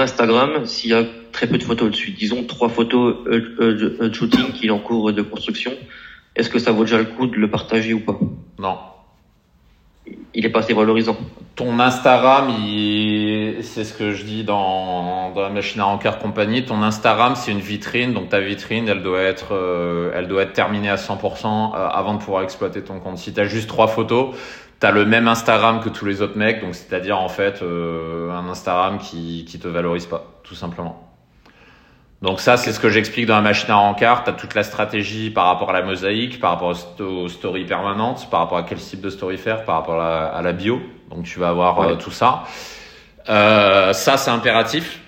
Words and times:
Instagram, 0.00 0.66
s'il 0.66 0.90
y 0.90 0.94
a 0.94 1.04
très 1.32 1.46
peu 1.46 1.58
de 1.58 1.62
photos 1.62 1.90
dessus, 1.90 2.10
disons 2.12 2.44
trois 2.44 2.68
photos 2.68 3.16
euh, 3.26 3.56
euh, 3.60 4.08
de 4.08 4.14
shooting 4.14 4.52
qui 4.52 4.66
est 4.66 4.70
en 4.70 4.78
cours 4.78 5.12
de 5.12 5.22
construction, 5.22 5.72
est-ce 6.34 6.50
que 6.50 6.58
ça 6.58 6.72
vaut 6.72 6.84
déjà 6.84 6.98
le 6.98 7.04
coup 7.04 7.26
de 7.26 7.36
le 7.36 7.50
partager 7.50 7.94
ou 7.94 8.00
pas? 8.00 8.18
Non. 8.58 8.78
Il 10.34 10.44
est 10.44 10.50
pas 10.50 10.60
assez 10.60 10.74
valorisant. 10.74 11.16
Ton 11.56 11.80
Instagram, 11.80 12.48
c'est 13.62 13.84
ce 13.84 13.92
que 13.94 14.12
je 14.12 14.24
dis 14.24 14.44
dans, 14.44 15.32
dans 15.32 15.40
la 15.40 15.48
machine 15.48 15.80
à 15.80 15.86
encart 15.86 16.18
compagnie. 16.18 16.64
Ton 16.64 16.82
Instagram, 16.82 17.34
c'est 17.34 17.50
une 17.50 17.60
vitrine, 17.60 18.12
donc 18.12 18.28
ta 18.28 18.40
vitrine, 18.40 18.86
elle 18.88 19.02
doit 19.02 19.22
être, 19.22 19.52
euh, 19.52 20.12
elle 20.14 20.28
doit 20.28 20.42
être 20.42 20.52
terminée 20.52 20.90
à 20.90 20.96
100% 20.96 21.72
avant 21.74 22.14
de 22.14 22.18
pouvoir 22.18 22.42
exploiter 22.42 22.82
ton 22.82 23.00
compte. 23.00 23.18
Si 23.18 23.32
tu 23.32 23.40
as 23.40 23.46
juste 23.46 23.68
trois 23.68 23.88
photos, 23.88 24.36
T'as 24.78 24.90
le 24.90 25.06
même 25.06 25.26
Instagram 25.26 25.80
que 25.80 25.88
tous 25.88 26.04
les 26.04 26.20
autres 26.20 26.36
mecs, 26.36 26.60
donc 26.60 26.74
c'est-à-dire 26.74 27.18
en 27.18 27.28
fait 27.28 27.62
euh, 27.62 28.30
un 28.30 28.48
Instagram 28.48 28.98
qui 28.98 29.46
qui 29.46 29.58
te 29.58 29.68
valorise 29.68 30.06
pas, 30.06 30.24
tout 30.42 30.54
simplement. 30.54 31.06
Donc 32.22 32.40
ça, 32.40 32.56
c'est 32.56 32.72
ce 32.72 32.80
que 32.80 32.88
j'explique 32.88 33.26
dans 33.26 33.36
la 33.36 33.42
machine 33.42 33.70
à 33.70 33.76
rencard. 33.76 34.24
T'as 34.24 34.32
toute 34.32 34.54
la 34.54 34.62
stratégie 34.62 35.30
par 35.30 35.46
rapport 35.46 35.70
à 35.70 35.72
la 35.74 35.82
mosaïque, 35.82 36.40
par 36.40 36.50
rapport 36.50 36.74
aux 36.98 37.28
stories 37.28 37.66
permanentes, 37.66 38.28
par 38.30 38.40
rapport 38.40 38.58
à 38.58 38.62
quel 38.62 38.78
type 38.78 39.00
de 39.00 39.10
story 39.10 39.36
faire, 39.36 39.64
par 39.64 39.76
rapport 39.76 40.00
à 40.00 40.40
la, 40.40 40.52
bio. 40.52 40.80
Donc 41.10 41.24
tu 41.24 41.38
vas 41.38 41.50
avoir 41.50 41.80
euh, 41.80 41.94
tout 41.96 42.10
ça. 42.10 42.44
Euh, 43.28 43.92
ça, 43.92 44.16
c'est 44.16 44.30
impératif. 44.30 45.00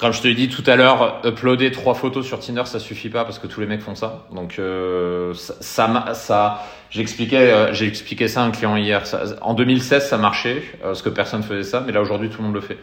Comme 0.00 0.12
je 0.12 0.22
te 0.22 0.28
l'ai 0.28 0.34
dit 0.34 0.48
tout 0.48 0.64
à 0.66 0.76
l'heure, 0.76 1.20
uploader 1.24 1.70
trois 1.72 1.94
photos 1.94 2.26
sur 2.26 2.40
Tinder, 2.40 2.64
ça 2.64 2.78
suffit 2.78 3.10
pas 3.10 3.24
parce 3.24 3.38
que 3.38 3.46
tous 3.46 3.60
les 3.60 3.66
mecs 3.66 3.82
font 3.82 3.94
ça. 3.94 4.26
Donc 4.34 4.58
euh, 4.58 5.34
ça, 5.34 6.14
ça, 6.14 6.62
j'expliquais, 6.88 7.52
euh, 7.52 7.74
j'ai 7.74 7.86
expliqué 7.86 8.26
ça 8.26 8.42
à 8.42 8.46
un 8.46 8.50
client 8.50 8.76
hier. 8.76 9.02
en 9.42 9.52
2016, 9.52 10.08
ça 10.08 10.16
marchait 10.16 10.62
euh, 10.80 10.88
parce 10.88 11.02
que 11.02 11.10
personne 11.10 11.42
faisait 11.42 11.64
ça, 11.64 11.82
mais 11.84 11.92
là 11.92 12.00
aujourd'hui, 12.00 12.30
tout 12.30 12.38
le 12.38 12.44
monde 12.44 12.54
le 12.54 12.62
fait. 12.62 12.78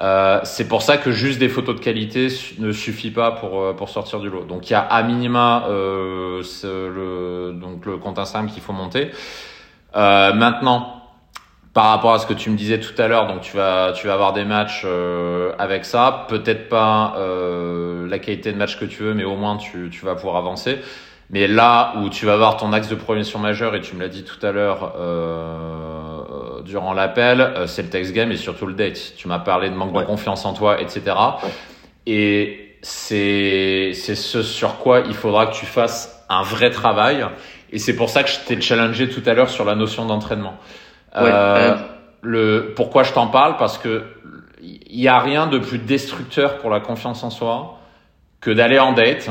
Euh, 0.00 0.40
c'est 0.44 0.68
pour 0.68 0.82
ça 0.82 0.96
que 0.96 1.10
juste 1.10 1.38
des 1.38 1.48
photos 1.48 1.74
de 1.76 1.80
qualité 1.80 2.28
ne 2.58 2.72
suffit 2.72 3.10
pas 3.10 3.32
pour 3.32 3.60
euh, 3.60 3.72
pour 3.74 3.88
sortir 3.88 4.20
du 4.20 4.30
lot. 4.30 4.44
Donc 4.44 4.70
il 4.70 4.72
y 4.72 4.76
a 4.76 4.80
à 4.80 5.02
minima 5.02 5.64
euh, 5.68 6.42
le 6.64 7.52
donc 7.52 7.84
le 7.84 7.98
compte 7.98 8.18
Instagram 8.18 8.50
qu'il 8.50 8.62
faut 8.62 8.72
monter. 8.72 9.10
maintenant 9.94 10.99
par 11.72 11.86
rapport 11.90 12.14
à 12.14 12.18
ce 12.18 12.26
que 12.26 12.32
tu 12.34 12.50
me 12.50 12.56
disais 12.56 12.80
tout 12.80 13.00
à 13.00 13.06
l'heure, 13.06 13.26
donc 13.26 13.42
tu 13.42 13.56
vas 13.56 13.92
tu 13.94 14.06
vas 14.08 14.14
avoir 14.14 14.32
des 14.32 14.44
matchs 14.44 14.82
euh, 14.84 15.52
avec 15.58 15.84
ça, 15.84 16.26
peut-être 16.28 16.68
pas 16.68 17.14
euh, 17.16 18.08
la 18.08 18.18
qualité 18.18 18.52
de 18.52 18.58
match 18.58 18.78
que 18.78 18.84
tu 18.84 19.02
veux, 19.02 19.14
mais 19.14 19.24
au 19.24 19.36
moins 19.36 19.56
tu 19.56 19.88
tu 19.90 20.04
vas 20.04 20.14
pouvoir 20.14 20.36
avancer. 20.36 20.78
Mais 21.30 21.46
là 21.46 21.94
où 21.98 22.08
tu 22.08 22.26
vas 22.26 22.32
avoir 22.32 22.56
ton 22.56 22.72
axe 22.72 22.88
de 22.88 22.96
progression 22.96 23.38
majeur, 23.38 23.76
et 23.76 23.80
tu 23.80 23.94
me 23.94 24.00
l'as 24.00 24.08
dit 24.08 24.24
tout 24.24 24.44
à 24.44 24.50
l'heure 24.50 24.94
euh, 24.98 26.60
durant 26.62 26.92
l'appel, 26.92 27.40
euh, 27.40 27.66
c'est 27.68 27.82
le 27.82 27.88
text 27.88 28.12
game 28.12 28.32
et 28.32 28.36
surtout 28.36 28.66
le 28.66 28.74
date. 28.74 29.14
Tu 29.16 29.28
m'as 29.28 29.38
parlé 29.38 29.70
de 29.70 29.74
manque 29.74 29.96
de 29.96 30.02
confiance 30.02 30.44
en 30.44 30.54
toi, 30.54 30.80
etc. 30.80 31.02
Et 32.06 32.78
c'est 32.82 33.92
c'est 33.94 34.16
ce 34.16 34.42
sur 34.42 34.78
quoi 34.78 35.00
il 35.06 35.14
faudra 35.14 35.46
que 35.46 35.54
tu 35.54 35.66
fasses 35.66 36.24
un 36.28 36.42
vrai 36.42 36.70
travail. 36.70 37.24
Et 37.72 37.78
c'est 37.78 37.94
pour 37.94 38.10
ça 38.10 38.24
que 38.24 38.30
je 38.30 38.40
t'ai 38.40 38.60
challengé 38.60 39.08
tout 39.08 39.22
à 39.26 39.34
l'heure 39.34 39.50
sur 39.50 39.64
la 39.64 39.76
notion 39.76 40.06
d'entraînement. 40.06 40.54
Euh, 41.16 41.76
le 42.22 42.72
pourquoi 42.76 43.02
je 43.02 43.12
t'en 43.12 43.26
parle? 43.26 43.56
Parce 43.56 43.78
que 43.78 44.04
il 44.62 45.00
y 45.00 45.08
a 45.08 45.18
rien 45.18 45.46
de 45.46 45.58
plus 45.58 45.78
destructeur 45.78 46.58
pour 46.58 46.70
la 46.70 46.80
confiance 46.80 47.24
en 47.24 47.30
soi 47.30 47.78
que 48.40 48.50
d'aller 48.50 48.78
en 48.78 48.92
date, 48.92 49.30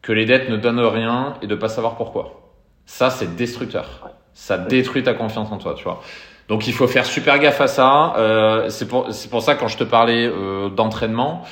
que 0.00 0.12
les 0.12 0.26
dates 0.26 0.48
ne 0.48 0.56
donnent 0.56 0.80
rien 0.80 1.34
et 1.42 1.46
de 1.46 1.54
pas 1.54 1.68
savoir 1.68 1.96
pourquoi. 1.96 2.40
Ça 2.86 3.10
c'est 3.10 3.36
destructeur. 3.36 4.10
Ça 4.34 4.56
détruit 4.56 5.02
ta 5.02 5.14
confiance 5.14 5.52
en 5.52 5.58
toi, 5.58 5.74
tu 5.76 5.84
vois. 5.84 6.00
Donc 6.48 6.66
il 6.66 6.72
faut 6.72 6.86
faire 6.86 7.04
super 7.04 7.38
gaffe 7.38 7.60
à 7.60 7.66
ça. 7.66 8.14
Euh, 8.16 8.68
c'est 8.68 8.88
pour 8.88 9.12
c'est 9.12 9.30
pour 9.30 9.42
ça 9.42 9.54
quand 9.54 9.68
je 9.68 9.76
te 9.76 9.84
parlais 9.84 10.26
euh, 10.26 10.68
d'entraînement, 10.70 11.42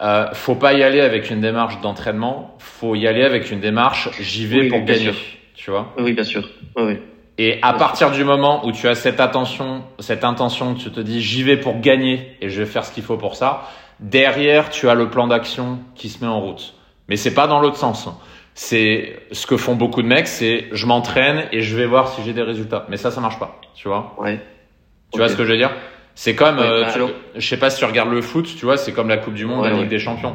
euh, 0.00 0.26
faut 0.32 0.54
pas 0.54 0.74
y 0.74 0.82
aller 0.82 1.00
avec 1.00 1.30
une 1.30 1.40
démarche 1.40 1.80
d'entraînement. 1.80 2.56
Faut 2.58 2.94
y 2.94 3.06
aller 3.06 3.24
avec 3.24 3.50
une 3.50 3.60
démarche 3.60 4.10
j'y 4.20 4.46
vais 4.46 4.68
pour 4.68 4.82
gagner. 4.82 5.12
Tu 5.54 5.70
vois. 5.70 5.92
Oui, 5.98 6.12
bien 6.12 6.24
sûr. 6.24 6.48
Oui, 6.76 6.84
oui. 6.84 6.98
Et 7.40 7.60
à 7.62 7.72
partir 7.72 8.10
du 8.10 8.24
moment 8.24 8.66
où 8.66 8.72
tu 8.72 8.88
as 8.88 8.96
cette 8.96 9.20
attention, 9.20 9.84
cette 10.00 10.24
intention, 10.24 10.74
tu 10.74 10.90
te 10.90 10.98
dis 10.98 11.22
j'y 11.22 11.44
vais 11.44 11.56
pour 11.56 11.78
gagner 11.78 12.36
et 12.40 12.48
je 12.48 12.62
vais 12.62 12.66
faire 12.66 12.84
ce 12.84 12.92
qu'il 12.92 13.04
faut 13.04 13.16
pour 13.16 13.36
ça. 13.36 13.62
Derrière, 14.00 14.70
tu 14.70 14.88
as 14.88 14.94
le 14.94 15.08
plan 15.08 15.28
d'action 15.28 15.78
qui 15.94 16.08
se 16.08 16.22
met 16.22 16.30
en 16.30 16.40
route. 16.40 16.74
Mais 17.08 17.16
c'est 17.16 17.34
pas 17.34 17.46
dans 17.46 17.60
l'autre 17.60 17.76
sens. 17.76 18.08
C'est 18.54 19.20
ce 19.30 19.46
que 19.46 19.56
font 19.56 19.76
beaucoup 19.76 20.02
de 20.02 20.08
mecs, 20.08 20.26
c'est 20.26 20.66
je 20.72 20.84
m'entraîne 20.86 21.44
et 21.52 21.60
je 21.60 21.76
vais 21.76 21.86
voir 21.86 22.08
si 22.08 22.24
j'ai 22.24 22.32
des 22.32 22.42
résultats. 22.42 22.86
Mais 22.88 22.96
ça, 22.96 23.12
ça 23.12 23.20
marche 23.20 23.38
pas. 23.38 23.60
Tu 23.76 23.86
vois 23.86 24.16
Ouais. 24.18 24.40
Tu 25.12 25.18
vois 25.18 25.28
ce 25.28 25.36
que 25.36 25.44
je 25.44 25.52
veux 25.52 25.56
dire? 25.56 25.70
C'est 26.16 26.34
comme, 26.34 26.58
euh, 26.58 26.82
bah, 26.82 27.06
je 27.36 27.48
sais 27.48 27.56
pas 27.56 27.70
si 27.70 27.78
tu 27.78 27.84
regardes 27.84 28.10
le 28.10 28.20
foot, 28.20 28.48
tu 28.58 28.64
vois, 28.64 28.76
c'est 28.76 28.92
comme 28.92 29.08
la 29.08 29.18
Coupe 29.18 29.34
du 29.34 29.46
Monde, 29.46 29.64
la 29.64 29.70
Ligue 29.70 29.88
des 29.88 30.00
Champions. 30.00 30.34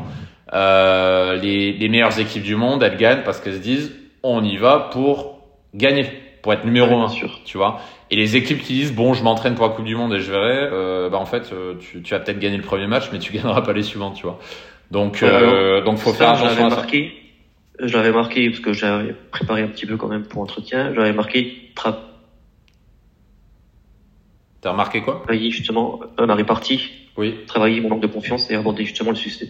Euh, 0.54 1.36
les, 1.36 1.74
les 1.74 1.90
meilleures 1.90 2.18
équipes 2.18 2.44
du 2.44 2.56
monde, 2.56 2.82
elles 2.82 2.96
gagnent 2.96 3.24
parce 3.24 3.42
qu'elles 3.42 3.56
se 3.56 3.60
disent 3.60 3.94
on 4.24 4.42
y 4.44 4.56
va 4.56 4.88
pour 4.92 5.40
gagner 5.74 6.06
pour 6.44 6.54
être 6.54 6.66
numéro 6.66 7.00
un, 7.00 7.08
sûr. 7.08 7.40
tu 7.46 7.58
vois. 7.58 7.80
Et 8.12 8.16
les 8.16 8.36
équipes 8.36 8.62
qui 8.62 8.74
disent 8.74 8.94
bon, 8.94 9.14
je 9.14 9.24
m'entraîne 9.24 9.56
pour 9.56 9.66
la 9.66 9.74
Coupe 9.74 9.86
du 9.86 9.96
Monde 9.96 10.14
et 10.14 10.20
je 10.20 10.30
verrai, 10.30 10.70
euh, 10.72 11.10
bah 11.10 11.18
en 11.18 11.26
fait, 11.26 11.52
euh, 11.54 11.76
tu, 11.80 12.04
tu 12.04 12.14
vas 12.14 12.20
peut-être 12.20 12.38
gagner 12.38 12.58
le 12.58 12.64
premier 12.64 12.86
match, 12.86 13.10
mais 13.12 13.18
tu 13.18 13.34
gagneras 13.34 13.62
pas 13.62 13.74
les 13.74 13.82
suivants, 13.82 14.12
tu 14.12 14.24
vois. 14.24 14.38
Donc, 14.92 15.24
euh, 15.24 15.82
donc 15.82 15.98
faut 15.98 16.14
faire 16.14 16.32
attention 16.32 16.68
à 16.68 16.70
ça. 16.70 16.76
Marqué, 16.76 17.14
je 17.80 17.98
l'avais 17.98 18.12
marqué 18.12 18.50
parce 18.50 18.60
que 18.60 18.74
j'avais 18.74 19.14
préparé 19.32 19.64
un 19.64 19.68
petit 19.68 19.86
peu 19.86 19.96
quand 19.96 20.10
même 20.10 20.24
pour 20.24 20.42
entretien. 20.42 20.94
J'avais 20.94 21.14
marqué 21.14 21.72
tra... 21.76 21.98
T'as 24.60 24.72
remarqué 24.72 25.02
quoi? 25.02 25.22
Travailler 25.24 25.50
justement 25.50 26.02
euh, 26.20 26.26
la 26.26 26.36
répartie. 26.36 26.92
Oui. 27.18 27.36
Travailler 27.48 27.80
mon 27.80 27.90
manque 27.90 28.02
de 28.02 28.08
confiance 28.08 28.52
et 28.52 28.56
aborder 28.56 28.84
justement 28.84 29.12
le 29.12 29.16
succès. 29.16 29.50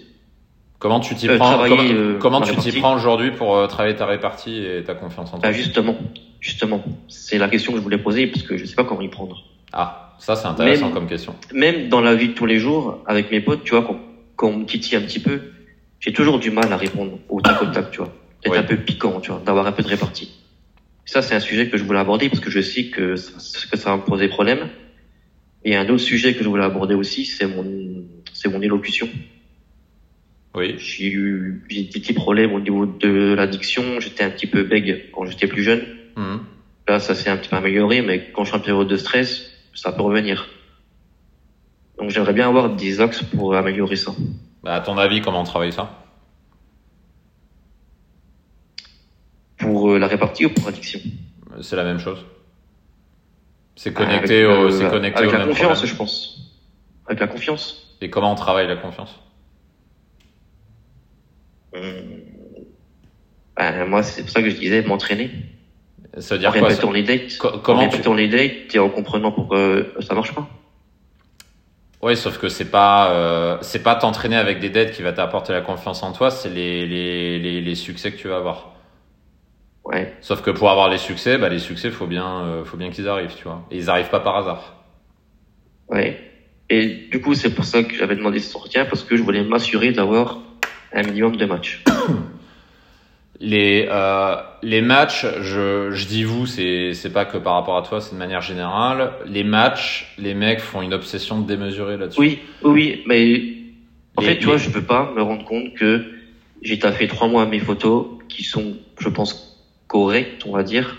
Comment 0.84 1.00
tu 1.00 1.16
t'y 1.16 1.28
prends 1.28 1.66
Comment, 2.20 2.42
tu 2.42 2.56
t'y 2.58 2.80
prends 2.80 2.94
aujourd'hui 2.94 3.32
pour 3.32 3.68
travailler 3.70 3.96
ta 3.96 4.06
répartie 4.06 4.64
et 4.64 4.84
ta 4.84 4.94
confiance 4.94 5.30
en 5.30 5.40
toi? 5.40 5.50
Bah 5.50 5.52
Justement, 5.54 5.96
Justement, 6.44 6.84
c'est 7.08 7.38
la 7.38 7.48
question 7.48 7.72
que 7.72 7.78
je 7.78 7.84
voulais 7.84 7.98
poser 7.98 8.28
parce 8.28 8.44
que 8.44 8.58
je 8.58 8.64
ne 8.64 8.68
sais 8.68 8.76
pas 8.76 8.84
comment 8.84 9.00
y 9.00 9.08
prendre. 9.08 9.46
Ah, 9.72 10.14
ça 10.20 10.36
c'est 10.36 10.46
intéressant 10.46 10.92
comme 10.92 11.08
question. 11.08 11.36
Même 11.54 11.88
dans 11.88 12.02
la 12.02 12.16
vie 12.16 12.28
de 12.28 12.34
tous 12.34 12.46
les 12.46 12.60
jours, 12.60 13.02
avec 13.08 13.32
mes 13.32 13.40
potes, 13.40 13.64
tu 13.64 13.70
vois, 13.72 13.84
quand, 13.84 13.98
quand 14.36 14.50
on 14.50 14.58
me 14.58 14.66
titille 14.66 14.98
un 14.98 15.02
petit 15.04 15.22
peu, 15.22 15.40
j'ai 16.02 16.12
toujours 16.12 16.40
du 16.40 16.52
mal 16.52 16.74
à 16.74 16.76
répondre 16.76 17.18
au 17.30 17.40
tac 17.40 17.62
au 17.62 17.68
tac, 17.68 17.92
tu 17.92 18.00
vois. 18.00 18.14
Être 18.44 18.58
un 18.58 18.64
peu 18.64 18.76
piquant, 18.76 19.22
tu 19.22 19.32
vois, 19.32 19.42
d'avoir 19.46 19.68
un 19.68 19.72
peu 19.72 19.84
de 19.84 19.88
répartie. 19.88 20.34
Ça, 21.06 21.22
c'est 21.22 21.34
un 21.34 21.40
sujet 21.40 21.70
que 21.70 21.78
je 21.78 21.86
voulais 21.86 22.00
aborder 22.00 22.28
parce 22.28 22.42
que 22.42 22.52
je 22.52 22.60
sais 22.60 22.88
que 22.88 23.16
ça, 23.16 23.32
que 23.72 23.78
ça 23.78 23.92
va 23.92 23.96
me 23.96 24.02
poser 24.02 24.28
problème. 24.28 24.68
Et 25.64 25.78
un 25.78 25.88
autre 25.88 26.04
sujet 26.04 26.34
que 26.34 26.44
je 26.44 26.50
voulais 26.50 26.66
aborder 26.66 26.94
aussi, 26.94 27.24
c'est 27.24 27.48
mon, 27.48 27.66
c'est 28.34 28.50
mon 28.50 28.62
élocution. 28.62 29.08
Oui. 30.56 30.76
J'ai 30.78 31.08
eu, 31.08 31.64
des 31.70 31.86
petits 31.86 32.14
problèmes 32.14 32.54
au 32.54 32.60
niveau 32.60 32.86
de 32.86 33.34
l'addiction. 33.34 34.00
J'étais 34.00 34.24
un 34.24 34.30
petit 34.30 34.48
peu 34.48 34.64
bègue 34.64 35.10
quand 35.12 35.26
j'étais 35.26 35.48
plus 35.48 35.64
jeune. 35.64 35.84
Mhm. 36.16 36.42
Là, 36.88 37.00
ça 37.00 37.16
s'est 37.16 37.30
un 37.30 37.38
petit 37.38 37.50
peu 37.50 37.56
amélioré, 37.56 38.02
mais 38.02 38.32
quand 38.32 38.44
je 38.44 38.50
suis 38.50 38.58
en 38.58 38.62
période 38.62 38.88
de 38.88 38.98
stress, 38.98 39.52
ça 39.74 39.92
peut 39.92 40.04
revenir. 40.04 40.48
Donc 41.98 42.10
j'aimerais 42.10 42.34
bien 42.34 42.48
avoir 42.48 42.76
des 42.76 43.02
axes 43.02 43.24
pour 43.24 43.56
améliorer 43.56 43.96
ça. 43.96 44.12
Bah, 44.64 44.76
à 44.76 44.82
ton 44.82 44.98
avis, 44.98 45.22
comment 45.22 45.42
on 45.42 45.46
travaille 45.46 45.72
ça? 45.72 46.00
Pour 49.58 49.92
euh, 49.92 50.00
la 50.00 50.08
répartie 50.08 50.46
ou 50.46 50.50
pour 50.50 50.66
l'addiction? 50.66 51.00
C'est 51.62 51.76
la 51.76 51.84
même 51.84 52.00
chose. 52.00 52.26
C'est 53.76 53.94
connecté, 53.94 54.46
au, 54.46 54.70
c'est 54.70 54.90
connecté 54.90 55.20
avec 55.20 55.32
la 55.32 55.46
confiance, 55.46 55.86
je 55.86 55.96
pense. 55.96 56.52
Avec 57.08 57.20
la 57.20 57.28
confiance. 57.28 57.98
Et 58.02 58.10
comment 58.10 58.32
on 58.32 58.36
travaille 58.36 58.68
la 58.68 58.76
confiance? 58.76 59.20
hum. 59.20 59.33
Ben, 63.58 63.86
Moi, 63.88 64.04
c'est 64.04 64.22
pour 64.22 64.32
ça 64.32 64.42
que 64.42 64.50
je 64.50 64.56
disais 64.58 64.82
m'entraîner. 64.84 65.32
Ça 66.20 66.36
veut 66.36 66.40
dire 66.40 66.54
quoi 66.54 66.70
ça... 66.70 66.92
les 66.92 67.04
dates. 67.04 67.38
comment 67.64 67.88
tu 67.88 68.16
les 68.16 68.28
dates 68.28 68.76
et 68.76 68.80
en 68.80 68.90
comprenant 68.90 69.32
pourquoi 69.32 69.78
ça 70.02 70.14
marche 70.14 70.34
pas. 70.36 70.48
Oui, 72.04 72.18
sauf 72.18 72.38
que 72.38 72.50
c'est 72.50 72.70
pas 72.70 73.14
euh, 73.14 73.58
c'est 73.62 73.82
pas 73.82 73.96
t'entraîner 73.96 74.36
avec 74.36 74.60
des 74.60 74.70
dates 74.70 74.92
qui 74.92 75.02
va 75.02 75.14
t'apporter 75.14 75.54
la 75.54 75.62
confiance 75.62 76.04
en 76.04 76.12
toi, 76.12 76.30
c'est 76.30 76.50
les, 76.50 76.86
les, 76.86 77.40
les, 77.40 77.62
les, 77.62 77.76
succès 77.76 78.12
que 78.12 78.18
tu 78.18 78.28
vas 78.28 78.36
avoir. 78.36 78.74
Ouais. 79.86 80.14
Sauf 80.20 80.42
que 80.42 80.52
pour 80.52 80.70
avoir 80.70 80.90
les 80.90 80.98
succès, 80.98 81.38
bah 81.38 81.48
les 81.48 81.60
succès 81.60 81.90
faut 81.92 82.06
bien 82.06 82.42
euh, 82.44 82.66
faut 82.66 82.76
bien 82.76 82.92
qu'ils 82.92 83.08
arrivent, 83.08 83.34
tu 83.36 83.46
vois. 83.46 83.66
Et 83.72 83.78
ils 83.78 83.90
arrivent 83.90 84.10
pas 84.10 84.20
par 84.20 84.36
hasard. 84.36 84.84
Ouais. 85.88 86.20
Et 86.70 87.08
du 87.10 87.22
coup, 87.22 87.36
c'est 87.36 87.56
pour 87.56 87.64
ça 87.64 87.84
que 87.84 87.96
j'avais 87.96 88.18
demandé 88.18 88.40
ce 88.40 88.52
soutien 88.52 88.86
parce 88.86 89.04
que 89.04 89.16
je 89.16 89.24
voulais 89.24 89.44
m'assurer 89.44 89.94
d'avoir 89.94 90.40
un 90.94 91.04
minimum 91.04 91.36
de 91.36 91.46
matchs. 91.46 91.84
les 93.40 93.88
euh, 93.90 94.36
les 94.62 94.82
matchs, 94.82 95.26
je, 95.42 95.92
je 95.92 96.08
dis 96.08 96.24
vous, 96.24 96.46
c'est 96.46 96.94
c'est 96.94 97.12
pas 97.12 97.26
que 97.26 97.38
par 97.38 97.56
rapport 97.56 97.78
à 97.78 97.82
toi, 97.82 98.02
c'est 98.02 98.14
de 98.14 98.20
manière 98.20 98.42
générale. 98.42 99.12
Les 99.26 99.44
matchs, 99.44 100.14
les 100.18 100.34
mecs 100.34 100.60
font 100.60 100.82
une 100.82 100.94
obsession 100.94 101.42
démesurée 101.42 101.98
là-dessus. 101.98 102.20
Oui, 102.20 102.40
oui, 102.64 103.04
mais 103.06 103.44
en 104.16 104.22
fait, 104.22 104.38
tu 104.38 104.46
vois, 104.46 104.58
je 104.58 104.70
peux 104.70 104.84
pas 104.84 105.12
me 105.16 105.22
rendre 105.22 105.44
compte 105.46 105.74
que 105.74 106.06
j'ai 106.62 106.80
taffé 106.80 107.08
trois 107.08 107.28
mois 107.28 107.46
mes 107.46 107.60
photos 107.60 108.08
qui 108.30 108.44
sont, 108.44 108.78
je 109.00 109.10
pense, 109.10 109.62
correctes, 109.88 110.46
on 110.46 110.52
va 110.52 110.64
dire, 110.64 110.98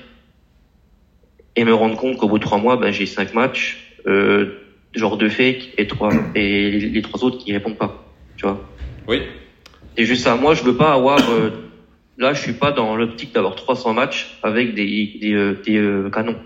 et 1.56 1.64
me 1.64 1.72
rendre 1.72 1.96
compte 1.96 2.18
qu'au 2.18 2.28
bout 2.28 2.38
de 2.38 2.44
trois 2.44 2.58
mois, 2.58 2.76
ben 2.76 2.92
j'ai 2.92 3.06
cinq 3.06 3.34
matchs. 3.34 3.80
Euh, 4.06 4.60
genre 4.94 5.16
deux 5.16 5.28
fake 5.28 5.72
et 5.78 5.86
trois 5.86 6.12
et 6.34 6.78
les 6.78 7.02
trois 7.02 7.24
autres 7.24 7.38
qui 7.38 7.52
répondent 7.52 7.78
pas, 7.78 8.04
tu 8.36 8.46
vois. 8.46 8.60
Oui. 9.08 9.22
Et 9.96 10.04
juste 10.04 10.24
ça, 10.24 10.36
moi 10.36 10.54
je 10.54 10.62
veux 10.62 10.76
pas 10.76 10.92
avoir 10.92 11.18
euh, 11.30 11.50
là 12.18 12.32
je 12.32 12.40
suis 12.40 12.52
pas 12.52 12.72
dans 12.72 12.96
l'optique 12.96 13.32
d'avoir 13.32 13.54
300 13.54 13.94
matchs 13.94 14.38
avec 14.42 14.74
des 14.74 15.18
des, 15.20 15.32
euh, 15.32 15.60
des 15.64 15.76
euh, 15.76 16.10
canons. 16.10 16.38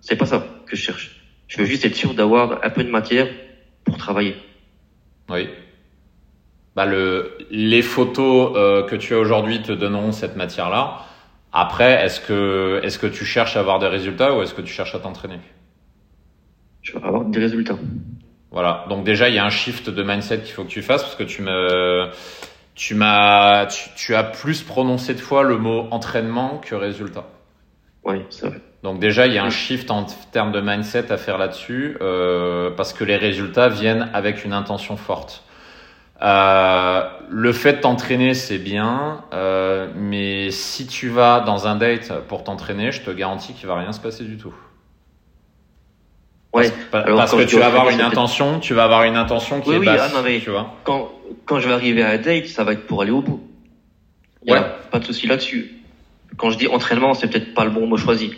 C'est 0.00 0.16
pas 0.16 0.26
ça 0.26 0.44
que 0.66 0.76
je 0.76 0.82
cherche. 0.82 1.20
Je 1.46 1.58
veux 1.58 1.64
juste 1.64 1.84
être 1.84 1.94
sûr 1.94 2.14
d'avoir 2.14 2.64
un 2.64 2.70
peu 2.70 2.82
de 2.82 2.90
matière 2.90 3.28
pour 3.84 3.96
travailler. 3.96 4.36
Oui. 5.28 5.48
Bah 6.74 6.86
le 6.86 7.38
les 7.50 7.82
photos 7.82 8.52
que 8.88 8.96
tu 8.96 9.14
as 9.14 9.18
aujourd'hui 9.18 9.62
te 9.62 9.72
donneront 9.72 10.12
cette 10.12 10.36
matière-là. 10.36 11.06
Après, 11.52 12.04
est-ce 12.04 12.20
que 12.20 12.80
est-ce 12.82 12.98
que 12.98 13.06
tu 13.06 13.24
cherches 13.24 13.56
à 13.56 13.60
avoir 13.60 13.78
des 13.78 13.86
résultats 13.86 14.36
ou 14.36 14.42
est-ce 14.42 14.52
que 14.52 14.62
tu 14.62 14.72
cherches 14.72 14.94
à 14.94 14.98
t'entraîner? 14.98 15.38
Je 16.82 16.92
veux 16.92 17.04
avoir 17.04 17.24
des 17.24 17.38
résultats. 17.38 17.78
Voilà. 18.50 18.84
Donc 18.88 19.04
déjà, 19.04 19.28
il 19.28 19.34
y 19.34 19.38
a 19.38 19.44
un 19.44 19.50
shift 19.50 19.88
de 19.90 20.02
mindset 20.02 20.40
qu'il 20.40 20.52
faut 20.52 20.64
que 20.64 20.70
tu 20.70 20.82
fasses 20.82 21.02
parce 21.02 21.16
que 21.16 21.24
tu 21.24 21.42
me, 21.42 22.10
tu 22.76 22.94
m'as, 22.94 23.66
tu, 23.96 24.14
as 24.14 24.22
plus 24.22 24.62
prononcé 24.62 25.14
de 25.14 25.18
fois 25.18 25.42
le 25.42 25.56
mot 25.56 25.88
entraînement 25.90 26.58
que 26.58 26.74
résultat. 26.74 27.24
Oui, 28.04 28.22
c'est 28.28 28.46
vrai. 28.46 28.60
Donc 28.82 29.00
déjà, 29.00 29.26
il 29.26 29.32
y 29.32 29.38
a 29.38 29.44
un 29.44 29.50
shift 29.50 29.90
en 29.90 30.04
termes 30.30 30.52
de 30.52 30.60
mindset 30.60 31.10
à 31.10 31.16
faire 31.16 31.38
là-dessus 31.38 31.96
euh, 32.00 32.70
parce 32.76 32.92
que 32.92 33.02
les 33.02 33.16
résultats 33.16 33.68
viennent 33.68 34.10
avec 34.12 34.44
une 34.44 34.52
intention 34.52 34.96
forte. 34.96 35.42
Euh, 36.22 37.02
le 37.28 37.52
fait 37.52 37.74
de 37.74 37.80
t'entraîner, 37.80 38.34
c'est 38.34 38.58
bien, 38.58 39.24
euh, 39.32 39.88
mais 39.96 40.50
si 40.50 40.86
tu 40.86 41.08
vas 41.08 41.40
dans 41.40 41.66
un 41.66 41.76
date 41.76 42.12
pour 42.28 42.44
t'entraîner, 42.44 42.92
je 42.92 43.02
te 43.02 43.10
garantis 43.10 43.54
qu'il 43.54 43.66
va 43.66 43.76
rien 43.76 43.92
se 43.92 44.00
passer 44.00 44.24
du 44.24 44.36
tout. 44.36 44.54
Ouais. 46.52 46.72
Parce, 46.90 47.34
que 47.34 47.42
tu 47.42 47.58
vas 47.58 47.66
avoir 47.66 47.90
une 47.90 48.00
intention, 48.00 48.60
tu 48.60 48.72
vas 48.72 48.84
avoir 48.84 49.02
une 49.04 49.16
intention 49.16 49.60
qui 49.60 49.72
est 49.72 49.78
basse. 49.78 50.14
Ah, 50.16 50.22
tu 50.42 50.50
vois. 50.50 50.72
Quand, 50.84 51.10
quand 51.46 51.60
je 51.60 51.68
vais 51.68 51.74
arriver 51.74 52.02
à 52.02 52.10
un 52.10 52.18
date, 52.18 52.46
ça 52.46 52.64
va 52.64 52.72
être 52.72 52.86
pour 52.86 53.00
aller 53.02 53.12
au 53.12 53.22
bout. 53.22 53.40
Il 54.44 54.52
ouais. 54.52 54.58
a 54.58 54.62
pas 54.62 54.98
de 54.98 55.04
souci 55.04 55.26
là-dessus. 55.26 55.72
Quand 56.36 56.50
je 56.50 56.58
dis 56.58 56.66
entraînement, 56.66 57.14
c'est 57.14 57.28
peut-être 57.28 57.54
pas 57.54 57.64
le 57.64 57.70
bon 57.70 57.86
mot 57.86 57.96
choisi. 57.96 58.34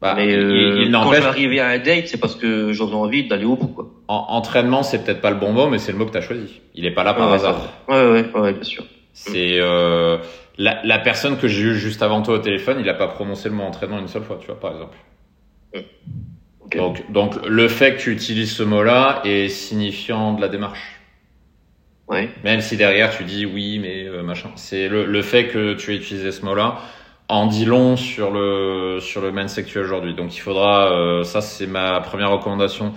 Bah, 0.00 0.14
mais 0.16 0.34
euh, 0.34 0.90
quand 0.92 1.12
je 1.12 1.20
vais 1.20 1.26
arriver 1.26 1.60
à 1.60 1.68
un 1.68 1.78
date, 1.78 2.08
c'est 2.08 2.18
parce 2.18 2.34
que 2.34 2.72
j'aurais 2.72 2.96
envie 2.96 3.28
d'aller 3.28 3.44
au 3.44 3.56
bout. 3.56 3.68
Quoi. 3.68 3.90
En, 4.08 4.26
entraînement, 4.28 4.82
c'est 4.82 5.04
peut-être 5.04 5.20
pas 5.20 5.30
le 5.30 5.36
bon 5.36 5.52
mot, 5.52 5.68
mais 5.68 5.78
c'est 5.78 5.92
le 5.92 5.98
mot 5.98 6.04
que 6.04 6.12
tu 6.12 6.18
as 6.18 6.22
choisi. 6.22 6.60
Il 6.74 6.84
est 6.84 6.90
pas 6.90 7.04
là 7.04 7.14
par 7.14 7.32
hasard. 7.32 7.72
Ouais, 7.88 8.10
ouais, 8.10 8.30
ouais, 8.34 8.52
bien 8.52 8.62
sûr. 8.62 8.84
C'est 9.14 9.58
euh, 9.58 10.18
la, 10.58 10.82
la 10.84 10.98
personne 10.98 11.38
que 11.38 11.48
j'ai 11.48 11.62
eue 11.62 11.74
juste 11.76 12.02
avant 12.02 12.20
toi 12.20 12.34
au 12.34 12.38
téléphone, 12.38 12.78
il 12.80 12.88
a 12.90 12.94
pas 12.94 13.08
prononcé 13.08 13.48
le 13.48 13.54
mot 13.54 13.62
entraînement 13.62 13.98
une 13.98 14.08
seule 14.08 14.24
fois, 14.24 14.38
tu 14.38 14.46
vois, 14.46 14.60
par 14.60 14.72
exemple. 14.72 14.96
Mm. 15.74 15.78
Donc, 16.76 17.12
donc, 17.12 17.46
le 17.46 17.68
fait 17.68 17.96
que 17.96 18.02
tu 18.02 18.12
utilises 18.12 18.52
ce 18.52 18.62
mot-là 18.62 19.22
est 19.24 19.48
signifiant 19.48 20.34
de 20.34 20.40
la 20.40 20.48
démarche. 20.48 20.95
Ouais. 22.08 22.30
Même 22.44 22.60
si 22.60 22.76
derrière 22.76 23.10
tu 23.16 23.24
dis 23.24 23.46
oui, 23.46 23.78
mais 23.80 24.04
euh, 24.06 24.22
machin. 24.22 24.50
C'est 24.54 24.88
le, 24.88 25.04
le 25.06 25.22
fait 25.22 25.48
que 25.48 25.74
tu 25.74 25.92
aies 25.92 25.96
utilisé 25.96 26.30
ce 26.30 26.44
mot-là 26.44 26.76
en 27.28 27.46
dit 27.46 27.64
long 27.64 27.96
sur 27.96 28.30
le 28.30 28.98
sur 29.00 29.20
le 29.20 29.32
mindset 29.32 29.64
que 29.64 29.68
tu 29.68 29.78
as 29.78 29.82
aujourd'hui. 29.82 30.14
Donc 30.14 30.36
il 30.36 30.40
faudra, 30.40 30.92
euh, 30.92 31.24
ça 31.24 31.40
c'est 31.40 31.66
ma 31.66 32.00
première 32.00 32.30
recommandation, 32.30 32.92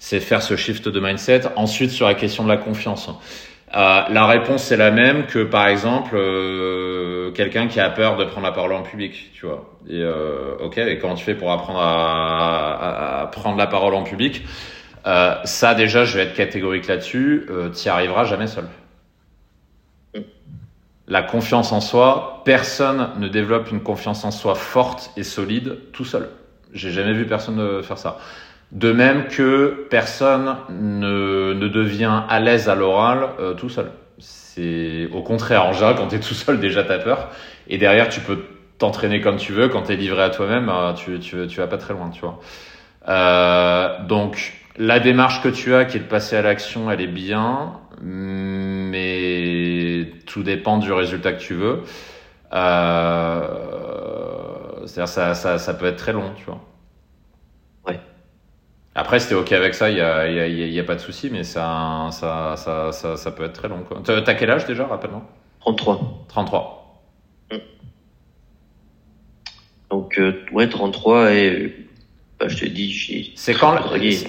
c'est 0.00 0.18
faire 0.18 0.42
ce 0.42 0.56
shift 0.56 0.88
de 0.88 0.98
mindset. 0.98 1.42
Ensuite 1.54 1.90
sur 1.90 2.08
la 2.08 2.14
question 2.14 2.42
de 2.42 2.48
la 2.48 2.56
confiance. 2.56 3.08
Euh, 3.76 4.00
la 4.08 4.26
réponse 4.26 4.72
est 4.72 4.78
la 4.78 4.90
même 4.90 5.26
que 5.26 5.44
par 5.44 5.68
exemple 5.68 6.16
euh, 6.16 7.30
quelqu'un 7.32 7.68
qui 7.68 7.78
a 7.80 7.90
peur 7.90 8.16
de 8.16 8.24
prendre 8.24 8.46
la 8.46 8.52
parole 8.52 8.72
en 8.72 8.82
public, 8.82 9.30
tu 9.34 9.46
vois. 9.46 9.78
Et 9.88 10.00
euh, 10.02 10.56
ok, 10.60 10.78
et 10.78 10.98
comment 10.98 11.14
tu 11.14 11.24
fais 11.24 11.34
pour 11.34 11.52
apprendre 11.52 11.78
à, 11.78 12.72
à, 12.74 13.22
à 13.22 13.26
prendre 13.26 13.58
la 13.58 13.66
parole 13.66 13.94
en 13.94 14.02
public? 14.02 14.42
Euh, 15.08 15.34
Ça 15.44 15.74
déjà, 15.74 16.04
je 16.04 16.16
vais 16.16 16.24
être 16.24 16.34
catégorique 16.34 16.86
là-dessus. 16.86 17.46
Euh, 17.50 17.70
tu 17.70 17.88
arriveras 17.88 18.24
jamais 18.24 18.46
seul. 18.46 18.64
La 21.08 21.22
confiance 21.22 21.72
en 21.72 21.80
soi, 21.80 22.42
personne 22.44 23.08
ne 23.18 23.28
développe 23.28 23.70
une 23.70 23.80
confiance 23.82 24.24
en 24.24 24.30
soi 24.30 24.54
forte 24.54 25.10
et 25.16 25.24
solide 25.24 25.78
tout 25.92 26.04
seul. 26.04 26.28
J'ai 26.74 26.90
jamais 26.90 27.14
vu 27.14 27.26
personne 27.26 27.82
faire 27.82 27.96
ça. 27.96 28.18
De 28.72 28.92
même 28.92 29.28
que 29.28 29.86
personne 29.88 30.56
ne, 30.68 31.54
devient 31.54 32.22
à 32.28 32.38
l'aise 32.38 32.68
à 32.68 32.74
l'oral 32.74 33.28
euh, 33.40 33.54
tout 33.54 33.70
seul. 33.70 33.90
C'est 34.18 35.08
au 35.12 35.22
contraire, 35.22 35.64
en 35.64 35.72
général, 35.72 35.94
quand 35.96 36.08
tu 36.08 36.16
es 36.16 36.20
tout 36.20 36.34
seul, 36.34 36.60
déjà 36.60 36.84
tu 36.84 36.92
as 36.92 36.98
peur. 36.98 37.30
Et 37.68 37.78
derrière, 37.78 38.10
tu 38.10 38.20
peux 38.20 38.38
t'entraîner 38.76 39.22
comme 39.22 39.36
tu 39.36 39.52
veux. 39.52 39.68
Quand 39.68 39.84
tu 39.84 39.92
es 39.92 39.96
livré 39.96 40.22
à 40.22 40.28
toi-même, 40.28 40.68
euh, 40.68 40.92
tu, 40.92 41.18
tu, 41.18 41.46
vas 41.56 41.66
pas 41.66 41.78
très 41.78 41.94
loin, 41.94 42.10
tu 42.10 42.20
vois. 42.20 42.40
Euh, 43.08 44.04
donc, 44.04 44.52
la 44.78 45.00
démarche 45.00 45.42
que 45.42 45.48
tu 45.48 45.74
as, 45.74 45.84
qui 45.84 45.96
est 45.98 46.00
de 46.00 46.04
passer 46.04 46.36
à 46.36 46.42
l'action, 46.42 46.90
elle 46.90 47.00
est 47.00 47.06
bien, 47.06 47.80
mais 48.00 50.10
tout 50.26 50.42
dépend 50.42 50.78
du 50.78 50.92
résultat 50.92 51.32
que 51.32 51.40
tu 51.40 51.54
veux. 51.54 51.82
Euh, 52.52 53.42
C'est-à-dire, 54.86 55.08
ça, 55.08 55.34
ça, 55.34 55.58
ça 55.58 55.74
peut 55.74 55.86
être 55.86 55.96
très 55.96 56.12
long, 56.12 56.32
tu 56.36 56.44
vois. 56.44 56.60
Après, 58.98 59.20
si 59.20 59.28
t'es 59.28 59.36
OK 59.36 59.52
avec 59.52 59.74
ça, 59.74 59.90
il 59.90 59.94
n'y 59.94 60.00
a, 60.00 60.28
y 60.28 60.40
a, 60.40 60.48
y 60.48 60.80
a, 60.80 60.82
pas 60.82 60.96
de 60.96 61.00
souci, 61.00 61.30
mais 61.30 61.44
ça, 61.44 62.08
ça, 62.10 62.56
ça, 62.56 62.90
ça, 62.90 63.16
ça 63.16 63.30
peut 63.30 63.44
être 63.44 63.52
très 63.52 63.68
long. 63.68 63.84
T'as 64.02 64.34
quel 64.34 64.50
âge 64.50 64.66
déjà, 64.66 64.88
rappelle-moi? 64.88 65.22
33. 65.60 66.24
33. 66.26 67.04
Mm. 67.52 67.56
Donc, 69.90 70.18
euh, 70.18 70.44
ouais, 70.50 70.68
33 70.68 71.32
et 71.32 71.77
bah, 72.38 72.48
je 72.48 72.56
te 72.56 72.64
dis, 72.66 72.92
j'ai. 72.92 73.32
C'est 73.34 73.54
quand, 73.54 73.76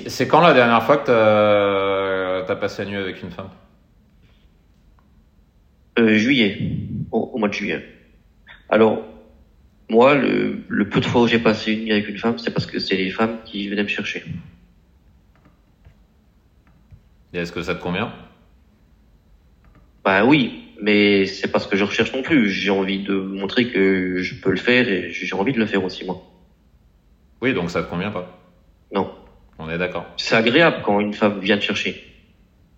c'est 0.08 0.28
quand 0.28 0.42
la 0.42 0.54
dernière 0.54 0.84
fois 0.84 0.98
que 0.98 1.06
t'as 1.06 2.52
as 2.52 2.56
passé 2.56 2.84
la 2.84 2.90
nuit 2.90 2.98
avec 2.98 3.22
une 3.22 3.32
femme? 3.32 3.50
Euh, 6.00 6.18
Juillet, 6.18 6.58
au, 7.12 7.20
au, 7.34 7.38
mois 7.38 7.50
de 7.50 7.54
juillet. 7.54 7.86
Alors, 8.70 9.04
moi, 9.90 10.16
le, 10.16 10.64
le 10.68 10.90
peu 10.90 11.00
de 11.02 11.06
fois 11.06 11.24
où 11.24 11.28
j'ai 11.28 11.40
passé 11.40 11.74
une 11.74 11.84
nuit 11.84 11.92
avec 11.92 12.08
une 12.08 12.18
femme, 12.18 12.38
c'est 12.38 12.52
parce 12.52 12.66
que 12.66 12.80
c'est 12.80 12.96
les 12.96 13.12
femmes 13.12 13.38
qui 13.46 13.68
venaient 13.68 13.84
me 13.84 13.88
chercher. 13.88 14.24
Et 17.34 17.38
est-ce 17.38 17.52
que 17.52 17.62
ça 17.62 17.76
te 17.76 17.82
convient? 17.82 18.12
Bah 20.04 20.26
oui, 20.26 20.64
mais 20.82 21.26
c'est 21.26 21.52
pas 21.52 21.60
ce 21.60 21.68
que 21.68 21.78
je 21.78 21.84
recherche 21.84 22.14
non 22.14 22.22
plus. 22.22 22.50
J'ai 22.50 22.72
envie 22.72 23.04
de 23.04 23.14
montrer 23.14 23.68
que 23.68 24.22
je 24.22 24.36
peux 24.36 24.52
le 24.52 24.58
faire 24.58 24.88
et 24.88 25.12
j'ai 25.12 25.36
envie 25.36 25.54
de 25.54 25.60
le 25.60 25.66
faire 25.66 25.84
aussi 25.84 26.06
moi. 26.06 26.24
Oui, 27.42 27.54
donc 27.54 27.70
ça 27.70 27.84
te 27.84 27.90
convient 27.90 28.12
pas 28.12 28.28
Non. 28.94 29.12
On 29.58 29.70
est 29.70 29.78
d'accord. 29.78 30.06
C'est 30.18 30.36
agréable 30.36 30.78
quand 30.84 31.00
une 31.00 31.14
femme 31.14 31.40
vient 31.40 31.58
te 31.58 31.64
chercher. 31.64 32.04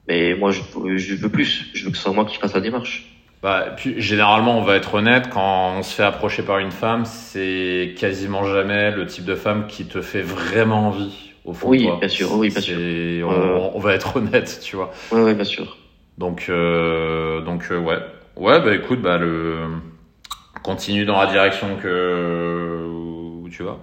Mais 0.08 0.36
moi, 0.36 0.52
je, 0.52 0.62
je 0.98 1.16
veux 1.16 1.30
plus. 1.30 1.70
Je 1.74 1.86
veux 1.86 1.92
que 1.92 1.98
ce 1.98 2.04
soit 2.04 2.14
moi 2.14 2.26
qui 2.26 2.38
fasse 2.38 2.54
la 2.54 2.62
démarche. 2.62 3.08
Bah, 3.44 3.74
puis, 3.76 4.02
généralement, 4.02 4.58
on 4.58 4.64
va 4.64 4.76
être 4.76 4.94
honnête, 4.94 5.30
quand 5.30 5.74
on 5.78 5.84
se 5.84 5.96
fait 5.96 6.04
approcher 6.04 6.44
par 6.44 6.60
une 6.60 6.72
femme, 6.72 7.06
c'est 7.06 7.96
quasiment 7.98 8.44
jamais 8.44 8.92
le 8.92 9.06
type 9.08 9.26
de 9.26 9.36
femme 9.36 9.66
qui 9.68 9.86
te 9.86 10.02
fait 10.02 10.22
vraiment 10.22 10.90
envie 10.90 11.32
oui, 11.46 11.90
bien 12.00 12.08
sûr, 12.08 12.34
oui, 12.34 12.50
bien 12.50 12.62
sûr. 12.62 13.28
On, 13.28 13.72
on, 13.76 13.80
va 13.80 13.94
être 13.94 14.16
honnête, 14.18 14.60
tu 14.64 14.76
vois. 14.76 14.92
Oui, 15.12 15.22
oui, 15.22 15.34
bien 15.34 15.44
sûr. 15.44 15.78
Donc, 16.18 16.46
euh, 16.50 17.42
donc 17.42 17.68
euh, 17.72 17.80
ouais. 17.80 17.98
Ouais, 18.38 18.62
bah 18.62 18.74
écoute, 18.74 19.02
bah 19.02 19.18
le 19.18 19.58
continue 20.64 21.06
dans 21.06 21.20
la 21.20 21.28
direction 21.28 21.78
que 21.82 22.86
où 22.88 23.50
tu 23.50 23.64
vas. 23.64 23.80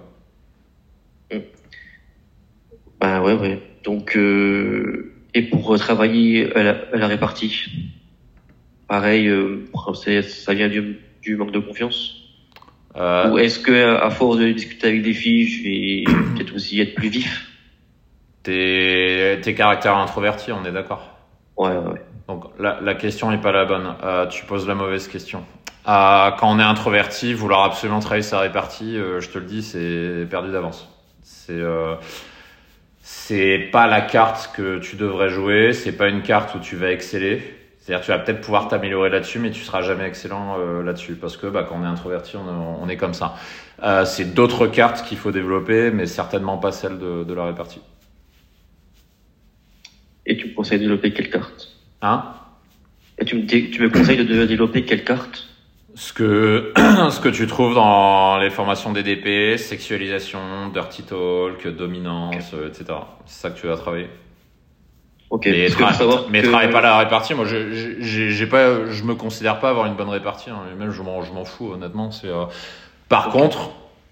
Bah 2.99 3.21
ouais, 3.21 3.33
ouais. 3.33 3.61
Donc, 3.83 4.17
euh, 4.17 5.13
et 5.33 5.43
pour 5.43 5.77
travailler 5.77 6.53
à 6.55 6.63
la, 6.63 6.71
à 6.93 6.97
la 6.97 7.07
répartie, 7.07 7.91
pareil, 8.87 9.27
euh, 9.27 9.65
ça 10.23 10.53
vient 10.53 10.67
du, 10.67 10.99
du 11.21 11.35
manque 11.37 11.51
de 11.51 11.59
confiance. 11.59 12.15
Euh... 12.95 13.31
Ou 13.31 13.37
est-ce 13.37 13.59
que 13.59 13.97
à 13.97 14.09
force 14.09 14.37
de 14.37 14.51
discuter 14.51 14.87
avec 14.87 15.03
des 15.03 15.13
filles, 15.13 15.47
je 15.47 15.63
vais 15.63 16.03
peut-être 16.35 16.55
aussi 16.55 16.81
être 16.81 16.95
plus 16.95 17.09
vif? 17.09 17.47
T'es, 18.43 19.39
caractères 19.55 19.97
introvertis, 19.97 20.51
on 20.51 20.65
est 20.65 20.71
d'accord. 20.71 21.17
Ouais, 21.57 21.77
ouais. 21.77 22.01
Donc 22.27 22.45
la, 22.59 22.79
la 22.81 22.95
question 22.95 23.31
est 23.31 23.41
pas 23.41 23.51
la 23.51 23.65
bonne. 23.65 23.95
Euh, 24.03 24.27
tu 24.27 24.45
poses 24.45 24.67
la 24.67 24.75
mauvaise 24.75 25.07
question. 25.07 25.43
Euh, 25.87 26.31
quand 26.31 26.51
on 26.51 26.59
est 26.59 26.63
introverti, 26.63 27.33
vouloir 27.33 27.63
absolument 27.63 27.99
travailler 27.99 28.23
sa 28.23 28.39
répartie, 28.39 28.97
euh, 28.97 29.19
je 29.19 29.29
te 29.29 29.39
le 29.39 29.45
dis, 29.45 29.63
c'est 29.63 30.27
perdu 30.29 30.51
d'avance. 30.51 30.87
C'est 31.31 31.53
euh, 31.53 31.95
c'est 33.03 33.69
pas 33.71 33.85
la 33.85 34.01
carte 34.01 34.51
que 34.55 34.79
tu 34.79 34.95
devrais 34.95 35.29
jouer. 35.29 35.73
C'est 35.73 35.91
pas 35.91 36.07
une 36.07 36.23
carte 36.23 36.55
où 36.55 36.59
tu 36.59 36.75
vas 36.75 36.91
exceller. 36.91 37.41
C'est-à-dire 37.79 38.03
tu 38.03 38.11
vas 38.11 38.17
peut-être 38.19 38.41
pouvoir 38.41 38.67
t'améliorer 38.67 39.09
là-dessus, 39.11 39.37
mais 39.37 39.51
tu 39.51 39.61
seras 39.61 39.81
jamais 39.83 40.05
excellent 40.05 40.57
euh, 40.59 40.81
là-dessus 40.81 41.13
parce 41.15 41.37
que 41.37 41.45
bah, 41.45 41.65
quand 41.67 41.75
on 41.79 41.83
est 41.83 41.87
introverti, 41.87 42.35
on, 42.35 42.81
on 42.83 42.89
est 42.89 42.97
comme 42.97 43.13
ça. 43.13 43.35
Euh, 43.83 44.05
c'est 44.05 44.33
d'autres 44.33 44.65
cartes 44.67 45.05
qu'il 45.05 45.19
faut 45.19 45.31
développer, 45.31 45.91
mais 45.91 46.07
certainement 46.07 46.57
pas 46.57 46.71
celle 46.71 46.97
de, 46.97 47.23
de 47.23 47.33
la 47.33 47.45
répartie. 47.45 47.81
Et 50.25 50.35
tu 50.35 50.47
me 50.49 50.53
conseilles 50.55 50.79
de 50.79 50.83
développer 50.83 51.13
quelle 51.13 51.29
carte? 51.29 51.69
Hein? 52.01 52.25
Et 53.19 53.25
tu 53.25 53.35
me, 53.35 53.45
tu 53.45 53.81
me 53.81 53.89
conseilles 53.89 54.25
de 54.25 54.45
développer 54.45 54.83
quelle 54.83 55.03
carte? 55.03 55.48
Ce 55.99 56.13
que, 56.13 56.71
ce 57.11 57.19
que 57.19 57.27
tu 57.27 57.45
trouves 57.45 57.75
dans 57.75 58.37
les 58.37 58.49
formations 58.49 58.93
DDP, 58.93 59.57
sexualisation, 59.57 60.69
dirty 60.73 61.03
talk, 61.03 61.67
dominance, 61.67 62.53
okay. 62.53 62.67
etc. 62.67 62.85
C'est 63.25 63.41
ça 63.41 63.49
que 63.49 63.59
tu 63.59 63.67
vas 63.67 63.75
travailler. 63.75 64.07
Ok. 65.29 65.45
Mais, 65.45 65.67
tra- 65.67 66.23
mais 66.29 66.41
que- 66.41 66.47
travaille 66.47 66.71
pas 66.71 66.79
la 66.81 66.97
répartie. 66.97 67.33
Moi, 67.33 67.45
j'ai 67.45 68.47
pas, 68.47 68.85
je 68.89 69.03
me 69.03 69.13
considère 69.15 69.59
pas 69.59 69.69
avoir 69.69 69.87
une 69.87 69.95
bonne 69.95 70.07
répartie. 70.09 70.49
hein. 70.49 70.61
Même, 70.77 70.91
je 70.91 71.01
m'en, 71.01 71.21
je 71.21 71.33
m'en 71.33 71.43
fous, 71.43 71.73
honnêtement. 71.73 72.11
C'est, 72.11 72.27
euh, 72.29 72.45
Par 73.09 73.29
contre, 73.29 73.69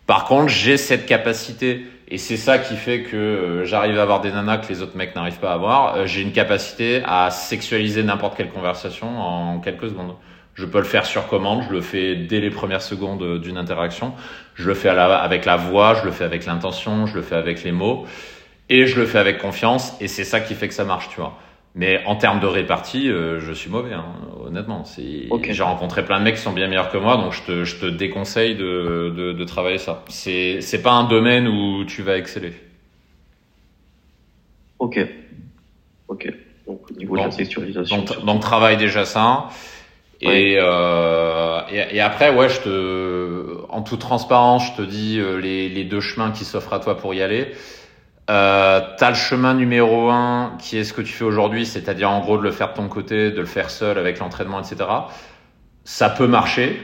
par 0.08 0.26
contre, 0.26 0.50
j'ai 0.50 0.76
cette 0.76 1.06
capacité, 1.06 1.86
et 2.10 2.18
c'est 2.18 2.38
ça 2.38 2.58
qui 2.60 2.76
fait 2.76 3.04
que 3.04 3.16
euh, 3.16 3.66
j'arrive 3.66 3.98
à 3.98 4.02
avoir 4.02 4.20
des 4.20 4.32
nanas 4.32 4.58
que 4.58 4.68
les 4.68 4.82
autres 4.82 4.98
mecs 4.98 5.16
n'arrivent 5.16 5.40
pas 5.40 5.52
à 5.52 5.54
avoir. 5.54 5.96
Euh, 5.96 6.06
j'ai 6.06 6.22
une 6.22 6.34
capacité 6.34 7.02
à 7.06 7.32
sexualiser 7.32 8.04
n'importe 8.04 8.36
quelle 8.36 8.50
conversation 8.50 9.08
en 9.20 9.60
quelques 9.60 9.88
secondes. 9.90 10.16
Je 10.58 10.66
peux 10.66 10.80
le 10.80 10.86
faire 10.86 11.06
sur 11.06 11.28
commande, 11.28 11.64
je 11.68 11.72
le 11.72 11.82
fais 11.82 12.16
dès 12.16 12.40
les 12.40 12.50
premières 12.50 12.82
secondes 12.82 13.22
euh, 13.22 13.38
d'une 13.38 13.58
interaction. 13.58 14.14
Je 14.56 14.68
le 14.68 14.74
fais 14.74 14.90
à 14.90 14.96
la- 14.96 15.18
avec 15.18 15.46
la 15.46 15.56
voix, 15.56 15.94
je 15.94 16.04
le 16.04 16.12
fais 16.12 16.24
avec 16.24 16.48
l'intention, 16.48 17.06
je 17.06 17.16
le 17.16 17.22
fais 17.22 17.36
avec 17.36 17.64
les 17.64 17.72
mots, 17.72 18.08
et 18.68 18.88
je 18.88 19.00
le 19.00 19.06
fais 19.06 19.20
avec 19.20 19.38
confiance, 19.38 19.96
et 20.02 20.08
c'est 20.08 20.24
ça 20.24 20.40
qui 20.40 20.56
fait 20.56 20.68
que 20.68 20.74
ça 20.74 20.84
marche, 20.84 21.10
tu 21.10 21.18
vois. 21.20 21.38
Mais 21.76 22.02
en 22.08 22.16
termes 22.16 22.40
de 22.40 22.48
répartie, 22.48 23.08
euh, 23.08 23.40
je 23.40 23.52
suis 23.54 23.70
mauvais, 23.70 23.94
hein, 23.94 24.06
honnêtement. 24.48 24.84
C'est, 24.84 25.28
Ok. 25.30 25.50
j'ai 25.52 25.62
rencontré 25.62 26.04
plein 26.04 26.18
de 26.18 26.24
mecs 26.24 26.38
qui 26.38 26.42
sont 26.42 26.54
bien 26.54 26.68
meilleurs 26.68 26.90
que 26.90 26.98
moi, 26.98 27.18
donc 27.18 27.34
je 27.34 27.44
te, 27.44 27.64
je 27.64 27.76
te 27.76 27.86
déconseille 27.86 28.56
de, 28.56 29.14
de, 29.16 29.34
de 29.34 29.44
travailler 29.44 29.78
ça. 29.78 30.04
C'est, 30.10 30.82
pas 30.82 30.94
un 30.94 31.04
domaine 31.04 31.48
où 31.48 31.86
tu 31.86 32.02
vas 32.02 32.18
exceller. 32.18 32.54
Ok. 34.80 35.00
Ok. 36.08 36.34
Donc 36.66 36.82
au 36.90 36.94
niveau 36.96 37.16
de 37.16 37.22
la 37.22 37.30
sexualisation. 37.32 37.98
Donc, 37.98 38.26
donc 38.26 38.42
travaille 38.42 38.78
déjà 38.78 39.06
ça. 39.06 39.50
Et, 40.22 40.58
euh, 40.60 41.62
et 41.70 42.02
après, 42.02 42.34
ouais, 42.34 42.50
je 42.50 42.62
te, 42.62 43.58
en 43.70 43.82
toute 43.82 44.00
transparence, 44.00 44.68
je 44.68 44.82
te 44.82 44.82
dis 44.82 45.20
euh, 45.20 45.40
les, 45.40 45.70
les 45.70 45.84
deux 45.84 46.02
chemins 46.02 46.32
qui 46.32 46.44
s'offrent 46.44 46.74
à 46.74 46.80
toi 46.80 46.98
pour 46.98 47.14
y 47.14 47.22
aller. 47.22 47.52
Euh, 48.30 48.82
t'as 48.98 49.10
le 49.10 49.16
chemin 49.16 49.54
numéro 49.54 50.10
un 50.10 50.58
qui 50.60 50.78
est 50.78 50.84
ce 50.84 50.92
que 50.92 51.02
tu 51.02 51.14
fais 51.14 51.24
aujourd'hui, 51.24 51.66
c'est-à-dire 51.66 52.12
en 52.12 52.20
gros 52.20 52.38
de 52.38 52.44
le 52.44 52.52
faire 52.52 52.72
de 52.72 52.74
ton 52.74 52.90
côté, 52.90 53.32
de 53.32 53.40
le 53.40 53.46
faire 53.46 53.70
seul 53.70 53.98
avec 53.98 54.20
l'entraînement, 54.20 54.60
etc. 54.60 54.78
Ça 55.86 56.10
peut 56.10 56.28
marcher, 56.28 56.82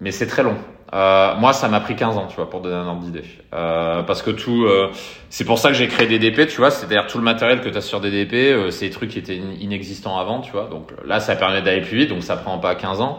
mais 0.00 0.12
c'est 0.12 0.28
très 0.28 0.44
long. 0.44 0.56
Euh, 0.94 1.34
moi, 1.36 1.52
ça 1.52 1.68
m'a 1.68 1.80
pris 1.80 1.96
15 1.96 2.16
ans, 2.16 2.26
tu 2.28 2.36
vois, 2.36 2.48
pour 2.48 2.60
donner 2.60 2.76
un 2.76 2.86
ordre 2.86 3.02
d'idée. 3.02 3.24
Euh, 3.54 4.02
parce 4.02 4.22
que 4.22 4.30
tout, 4.30 4.64
euh, 4.64 4.88
c'est 5.28 5.44
pour 5.44 5.58
ça 5.58 5.68
que 5.68 5.74
j'ai 5.74 5.86
créé 5.88 6.06
DDP, 6.06 6.46
tu 6.48 6.56
vois, 6.58 6.70
c'est-à-dire 6.70 7.06
tout 7.06 7.18
le 7.18 7.24
matériel 7.24 7.60
que 7.60 7.68
tu 7.68 7.76
as 7.76 7.82
sur 7.82 8.00
DDP, 8.00 8.34
euh, 8.52 8.70
c'est 8.70 8.86
des 8.86 8.90
trucs 8.92 9.10
qui 9.10 9.18
étaient 9.18 9.38
in- 9.38 9.60
inexistants 9.60 10.18
avant, 10.18 10.40
tu 10.40 10.50
vois. 10.52 10.68
Donc 10.70 10.92
là, 11.04 11.20
ça 11.20 11.36
permet 11.36 11.60
d'aller 11.60 11.82
plus 11.82 11.98
vite, 11.98 12.08
donc 12.08 12.22
ça 12.22 12.36
prend 12.36 12.58
pas 12.58 12.74
15 12.74 13.00
ans, 13.02 13.18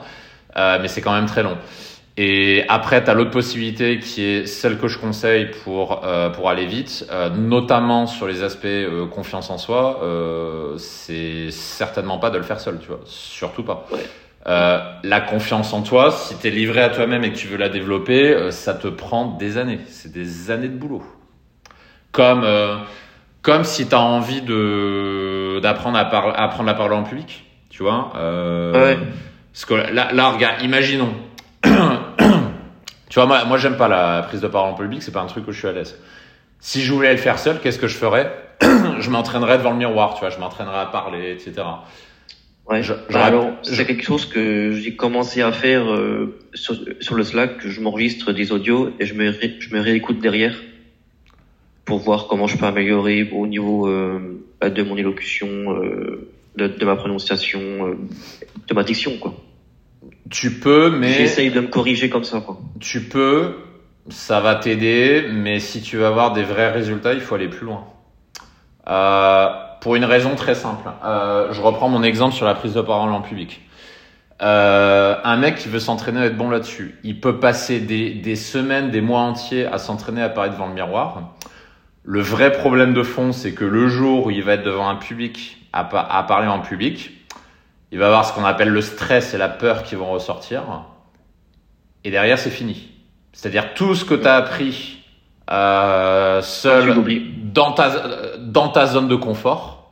euh, 0.57 0.79
mais 0.81 0.87
c'est 0.87 1.01
quand 1.01 1.13
même 1.13 1.27
très 1.27 1.43
long. 1.43 1.57
Et 2.17 2.65
après, 2.69 3.03
tu 3.03 3.09
as 3.09 3.13
l'autre 3.13 3.29
possibilité 3.31 3.99
qui 3.99 4.23
est 4.25 4.45
celle 4.47 4.77
que 4.77 4.87
je 4.87 4.97
conseille 4.97 5.51
pour 5.63 6.01
euh, 6.03 6.29
pour 6.29 6.49
aller 6.49 6.65
vite, 6.65 7.05
notamment 7.37 8.07
sur 8.07 8.27
les 8.27 8.43
aspects 8.43 8.67
confiance 9.11 9.49
en 9.51 9.57
soi. 9.57 10.01
C'est 10.77 11.49
certainement 11.51 12.17
pas 12.17 12.29
de 12.29 12.37
le 12.37 12.43
faire 12.43 12.59
seul, 12.59 12.77
tu 12.81 12.87
vois, 12.89 12.99
surtout 13.05 13.63
pas. 13.63 13.85
Ouais. 13.91 13.99
Euh, 14.47 14.79
la 15.03 15.19
confiance 15.21 15.73
en 15.73 15.81
toi, 15.81 16.11
si 16.11 16.37
tu 16.37 16.47
es 16.47 16.49
livré 16.49 16.81
à 16.81 16.89
toi-même 16.89 17.23
et 17.23 17.31
que 17.31 17.37
tu 17.37 17.47
veux 17.47 17.57
la 17.57 17.69
développer, 17.69 18.33
euh, 18.33 18.51
ça 18.51 18.73
te 18.73 18.87
prend 18.87 19.25
des 19.37 19.57
années. 19.57 19.79
C'est 19.87 20.11
des 20.11 20.49
années 20.49 20.69
de 20.69 20.77
boulot. 20.77 21.03
Comme, 22.11 22.43
euh, 22.43 22.77
comme 23.41 23.63
si 23.65 23.87
tu 23.87 23.95
as 23.95 23.99
envie 23.99 24.41
de 24.41 25.59
d'apprendre 25.61 25.97
à, 25.97 26.05
par- 26.05 26.29
à 26.29 26.43
apprendre 26.43 26.69
à 26.69 26.73
parler 26.73 26.95
en 26.95 27.03
public. 27.03 27.45
Tu 27.69 27.83
vois 27.83 28.11
Ouais. 28.73 28.97
Parce 29.53 29.65
que 29.65 29.73
là, 29.73 30.11
là, 30.13 30.29
regarde, 30.31 30.61
imaginons. 30.61 31.13
tu 31.63 33.15
vois, 33.15 33.25
moi, 33.25 33.43
moi 33.45 33.57
j'aime 33.57 33.75
pas 33.77 33.87
la 33.87 34.23
prise 34.23 34.41
de 34.41 34.47
parole 34.47 34.71
en 34.71 34.75
public, 34.75 35.03
c'est 35.03 35.11
pas 35.11 35.21
un 35.21 35.25
truc 35.25 35.47
où 35.47 35.51
je 35.51 35.59
suis 35.59 35.67
à 35.67 35.71
l'aise. 35.73 35.99
Si 36.59 36.81
je 36.81 36.93
voulais 36.93 37.11
le 37.11 37.17
faire 37.17 37.39
seul, 37.39 37.59
qu'est-ce 37.59 37.79
que 37.79 37.87
je 37.87 37.97
ferais? 37.97 38.33
Je 38.99 39.09
m'entraînerais 39.09 39.57
devant 39.57 39.71
le 39.71 39.77
miroir, 39.77 40.13
tu 40.15 40.19
vois, 40.19 40.29
je 40.29 40.37
m'entraînerais 40.37 40.79
à 40.81 40.85
parler, 40.85 41.31
etc. 41.31 41.53
Ouais. 42.69 42.83
Je- 42.83 42.93
Bah 43.11 43.25
alors, 43.25 43.51
c'est 43.63 43.85
quelque 43.85 44.03
chose 44.03 44.25
que 44.25 44.71
j'ai 44.71 44.95
commencé 44.95 45.41
à 45.41 45.51
faire 45.51 45.91
euh, 45.91 46.31
sur, 46.53 46.75
sur 47.01 47.15
le 47.15 47.23
Slack, 47.23 47.57
que 47.57 47.69
je 47.69 47.81
m'enregistre 47.81 48.31
des 48.31 48.51
audios 48.51 48.89
et 48.99 49.05
je 49.05 49.13
me, 49.15 49.29
ré- 49.29 49.55
je 49.59 49.73
me 49.73 49.79
réécoute 49.81 50.19
derrière 50.19 50.63
pour 51.85 51.97
voir 51.99 52.27
comment 52.27 52.45
je 52.45 52.57
peux 52.57 52.65
améliorer 52.67 53.27
au 53.31 53.47
niveau 53.47 53.87
euh, 53.87 54.19
de 54.61 54.83
mon 54.83 54.95
élocution, 54.97 55.47
euh, 55.47 56.27
de, 56.55 56.67
de 56.67 56.85
ma 56.85 56.95
prononciation, 56.95 57.59
euh, 57.87 57.95
de 58.67 58.73
ma 58.75 58.83
diction, 58.83 59.17
quoi. 59.17 59.33
Tu 60.29 60.51
peux, 60.59 60.91
mais 60.91 61.11
J'essaye 61.13 61.49
de 61.49 61.59
me 61.61 61.67
corriger 61.67 62.09
comme 62.09 62.23
ça, 62.23 62.39
quoi. 62.41 62.59
tu 62.79 63.01
peux, 63.01 63.55
ça 64.09 64.39
va 64.41 64.53
t'aider, 64.55 65.25
mais 65.31 65.59
si 65.59 65.81
tu 65.81 65.97
veux 65.97 66.05
avoir 66.05 66.33
des 66.33 66.43
vrais 66.43 66.69
résultats, 66.71 67.13
il 67.15 67.21
faut 67.21 67.33
aller 67.33 67.47
plus 67.47 67.65
loin. 67.65 67.85
Euh, 68.87 69.47
pour 69.81 69.95
une 69.95 70.05
raison 70.05 70.35
très 70.35 70.55
simple. 70.55 70.89
Euh, 71.03 71.51
je 71.51 71.61
reprends 71.61 71.89
mon 71.89 72.03
exemple 72.03 72.35
sur 72.35 72.45
la 72.45 72.55
prise 72.55 72.73
de 72.73 72.81
parole 72.81 73.11
en 73.11 73.21
public. 73.21 73.61
Euh, 74.41 75.15
un 75.23 75.35
mec 75.37 75.57
qui 75.57 75.67
veut 75.67 75.79
s'entraîner 75.79 76.21
à 76.21 76.25
être 76.25 76.37
bon 76.37 76.49
là-dessus, 76.49 76.97
il 77.03 77.19
peut 77.19 77.39
passer 77.39 77.79
des, 77.79 78.11
des 78.11 78.35
semaines, 78.37 78.89
des 78.89 79.01
mois 79.01 79.19
entiers 79.19 79.65
à 79.65 79.77
s'entraîner 79.77 80.21
à 80.21 80.29
parler 80.29 80.51
devant 80.51 80.67
le 80.67 80.73
miroir. 80.73 81.33
Le 82.03 82.21
vrai 82.21 82.51
problème 82.51 82.93
de 82.93 83.03
fond, 83.03 83.33
c'est 83.33 83.53
que 83.53 83.65
le 83.65 83.89
jour 83.89 84.27
où 84.27 84.31
il 84.31 84.41
va 84.43 84.53
être 84.53 84.63
devant 84.63 84.87
un 84.87 84.95
public, 84.95 85.57
à, 85.73 85.81
à 85.81 86.23
parler 86.23 86.47
en 86.47 86.59
public, 86.59 87.11
il 87.91 87.99
va 87.99 88.07
avoir 88.07 88.25
ce 88.25 88.33
qu'on 88.33 88.45
appelle 88.45 88.69
le 88.69 88.81
stress 88.81 89.33
et 89.33 89.37
la 89.37 89.49
peur 89.49 89.83
qui 89.83 89.95
vont 89.95 90.09
ressortir. 90.09 90.63
Et 92.03 92.11
derrière, 92.11 92.39
c'est 92.39 92.49
fini. 92.49 92.89
C'est-à-dire 93.33 93.73
tout 93.73 93.95
ce 93.95 94.05
que 94.05 94.15
tu 94.15 94.27
as 94.27 94.35
appris 94.35 95.03
euh, 95.51 96.41
seul 96.41 96.95
dans 97.53 97.71
ta, 97.71 97.89
dans 98.51 98.69
ta 98.69 98.85
zone 98.85 99.07
de 99.07 99.15
confort 99.15 99.91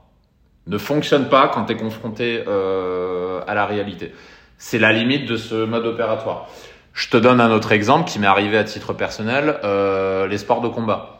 ne 0.68 0.78
fonctionne 0.78 1.30
pas 1.30 1.48
quand 1.48 1.66
tu 1.66 1.74
es 1.74 1.78
confronté 1.78 2.44
euh, 2.48 3.42
à 3.48 3.54
la 3.54 3.66
réalité. 3.66 4.14
C'est 4.58 4.80
la 4.80 4.92
limite 4.92 5.28
de 5.28 5.38
ce 5.38 5.66
mode 5.66 5.86
opératoire. 5.86 6.48
Je 6.94 7.10
te 7.10 7.18
donne 7.18 7.40
un 7.40 7.52
autre 7.52 7.72
exemple 7.72 8.10
qui 8.10 8.18
m'est 8.18 8.28
arrivé 8.28 8.58
à 8.58 8.64
titre 8.64 8.92
personnel, 8.92 9.60
euh, 9.64 10.28
les 10.28 10.40
sports 10.40 10.62
de 10.62 10.68
combat. 10.68 11.20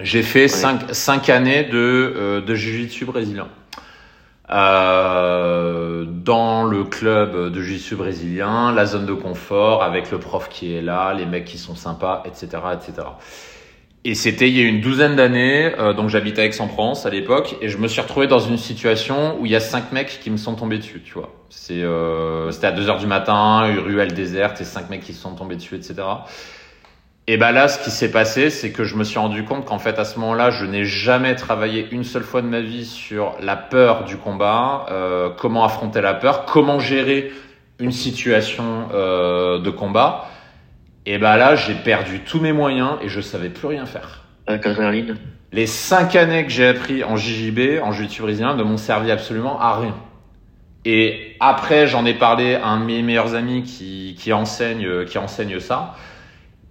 J'ai 0.00 0.22
fait 0.22 0.48
cinq, 0.48 0.92
cinq 0.92 1.30
années 1.30 1.62
de, 1.62 2.12
euh, 2.16 2.40
de 2.40 2.54
jiu-jitsu 2.54 3.04
brésilien. 3.04 3.46
Euh, 4.50 6.04
dans 6.06 6.64
le 6.64 6.84
club 6.84 7.50
de 7.52 7.62
jiu-jitsu 7.62 7.96
brésilien, 7.96 8.72
la 8.72 8.84
zone 8.84 9.06
de 9.06 9.14
confort 9.14 9.82
avec 9.82 10.10
le 10.10 10.18
prof 10.18 10.48
qui 10.48 10.74
est 10.74 10.82
là, 10.82 11.14
les 11.14 11.24
mecs 11.24 11.44
qui 11.44 11.58
sont 11.58 11.74
sympas, 11.74 12.22
etc., 12.26 12.48
etc. 12.74 13.08
Et 14.08 14.14
c'était 14.14 14.48
il 14.48 14.56
y 14.56 14.64
a 14.64 14.68
une 14.68 14.80
douzaine 14.80 15.16
d'années, 15.16 15.72
euh, 15.80 15.92
donc 15.92 16.10
j'habitais 16.10 16.42
à 16.42 16.44
Aix-en-Provence 16.44 17.06
à 17.06 17.10
l'époque, 17.10 17.56
et 17.60 17.68
je 17.68 17.76
me 17.76 17.88
suis 17.88 18.00
retrouvé 18.00 18.28
dans 18.28 18.38
une 18.38 18.56
situation 18.56 19.36
où 19.40 19.46
il 19.46 19.50
y 19.50 19.56
a 19.56 19.60
cinq 19.60 19.90
mecs 19.90 20.20
qui 20.22 20.30
me 20.30 20.36
sont 20.36 20.54
tombés 20.54 20.78
dessus, 20.78 21.02
tu 21.04 21.14
vois. 21.14 21.34
C'est, 21.50 21.82
euh, 21.82 22.52
c'était 22.52 22.68
à 22.68 22.70
2 22.70 22.88
heures 22.88 22.98
du 22.98 23.08
matin, 23.08 23.68
une 23.68 23.80
ruelle 23.80 24.14
déserte, 24.14 24.60
et 24.60 24.64
cinq 24.64 24.90
mecs 24.90 25.00
qui 25.00 25.12
se 25.12 25.20
sont 25.20 25.34
tombés 25.34 25.56
dessus, 25.56 25.74
etc. 25.74 25.94
Et 27.26 27.36
ben 27.36 27.50
là, 27.50 27.66
ce 27.66 27.82
qui 27.82 27.90
s'est 27.90 28.12
passé, 28.12 28.48
c'est 28.50 28.70
que 28.70 28.84
je 28.84 28.94
me 28.94 29.02
suis 29.02 29.18
rendu 29.18 29.42
compte 29.42 29.64
qu'en 29.64 29.80
fait, 29.80 29.98
à 29.98 30.04
ce 30.04 30.20
moment-là, 30.20 30.50
je 30.50 30.66
n'ai 30.66 30.84
jamais 30.84 31.34
travaillé 31.34 31.88
une 31.90 32.04
seule 32.04 32.22
fois 32.22 32.42
de 32.42 32.46
ma 32.46 32.60
vie 32.60 32.84
sur 32.84 33.34
la 33.40 33.56
peur 33.56 34.04
du 34.04 34.18
combat, 34.18 34.86
euh, 34.92 35.30
comment 35.36 35.64
affronter 35.64 36.00
la 36.00 36.14
peur, 36.14 36.44
comment 36.44 36.78
gérer 36.78 37.32
une 37.80 37.90
situation 37.90 38.86
euh, 38.94 39.58
de 39.58 39.70
combat. 39.70 40.28
Et 41.06 41.18
ben 41.18 41.36
là, 41.36 41.54
j'ai 41.54 41.74
perdu 41.74 42.20
tous 42.20 42.40
mes 42.40 42.52
moyens 42.52 42.98
et 43.02 43.08
je 43.08 43.20
savais 43.20 43.48
plus 43.48 43.68
rien 43.68 43.86
faire. 43.86 44.24
Avec 44.46 44.64
l'adrénaline. 44.64 45.16
Les 45.52 45.66
cinq 45.66 46.16
années 46.16 46.44
que 46.44 46.50
j'ai 46.50 46.66
appris 46.66 47.04
en 47.04 47.16
JJB, 47.16 47.80
en 47.82 47.92
jiu-jitsu 47.92 48.22
brésilien, 48.22 48.56
ne 48.56 48.62
m'ont 48.64 48.76
servi 48.76 49.10
absolument 49.10 49.60
à 49.60 49.78
rien. 49.78 49.94
Et 50.84 51.36
après, 51.40 51.86
j'en 51.86 52.04
ai 52.04 52.14
parlé 52.14 52.54
à 52.54 52.66
un 52.66 52.80
de 52.80 52.84
mes 52.84 53.02
meilleurs 53.02 53.34
amis 53.34 53.62
qui, 53.62 54.16
qui 54.18 54.32
enseigne, 54.32 55.04
qui 55.04 55.18
enseigne 55.18 55.60
ça. 55.60 55.94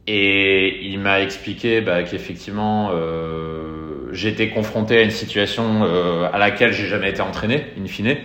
Et 0.08 0.86
il 0.86 1.00
m'a 1.00 1.22
expliqué 1.22 1.82
bah, 1.82 2.04
qu'effectivement, 2.04 2.92
euh, 2.94 4.10
j'étais 4.12 4.50
confronté 4.50 4.98
à 4.98 5.01
une 5.01 5.12
situation 5.12 5.84
euh, 5.84 6.30
à 6.32 6.38
laquelle 6.38 6.74
j'ai 6.74 6.88
jamais 6.88 7.10
été 7.10 7.22
entraîné, 7.22 7.65
in 7.80 7.88
fine. 7.88 8.15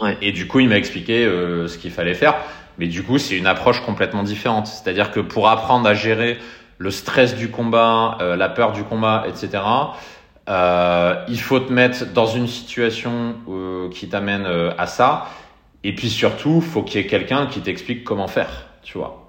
Ouais. 0.00 0.16
Et 0.20 0.32
du 0.32 0.46
coup, 0.46 0.60
il 0.60 0.68
m'a 0.68 0.76
expliqué 0.76 1.24
euh, 1.24 1.68
ce 1.68 1.78
qu'il 1.78 1.92
fallait 1.92 2.14
faire. 2.14 2.34
Mais 2.78 2.86
du 2.86 3.02
coup, 3.02 3.18
c'est 3.18 3.36
une 3.36 3.46
approche 3.46 3.80
complètement 3.80 4.22
différente. 4.22 4.66
C'est-à-dire 4.66 5.10
que 5.10 5.20
pour 5.20 5.48
apprendre 5.48 5.88
à 5.88 5.94
gérer 5.94 6.38
le 6.78 6.90
stress 6.90 7.34
du 7.34 7.50
combat, 7.50 8.18
euh, 8.20 8.36
la 8.36 8.48
peur 8.48 8.72
du 8.72 8.82
combat, 8.84 9.24
etc., 9.28 9.62
euh, 10.48 11.14
il 11.28 11.40
faut 11.40 11.58
te 11.58 11.72
mettre 11.72 12.12
dans 12.12 12.26
une 12.26 12.46
situation 12.46 13.34
euh, 13.48 13.88
qui 13.90 14.08
t'amène 14.08 14.46
euh, 14.46 14.70
à 14.78 14.86
ça. 14.86 15.26
Et 15.82 15.94
puis 15.94 16.08
surtout, 16.08 16.60
faut 16.60 16.82
qu'il 16.82 17.00
y 17.00 17.04
ait 17.04 17.06
quelqu'un 17.06 17.46
qui 17.46 17.60
t'explique 17.60 18.04
comment 18.04 18.28
faire, 18.28 18.66
tu 18.82 18.98
vois. 18.98 19.26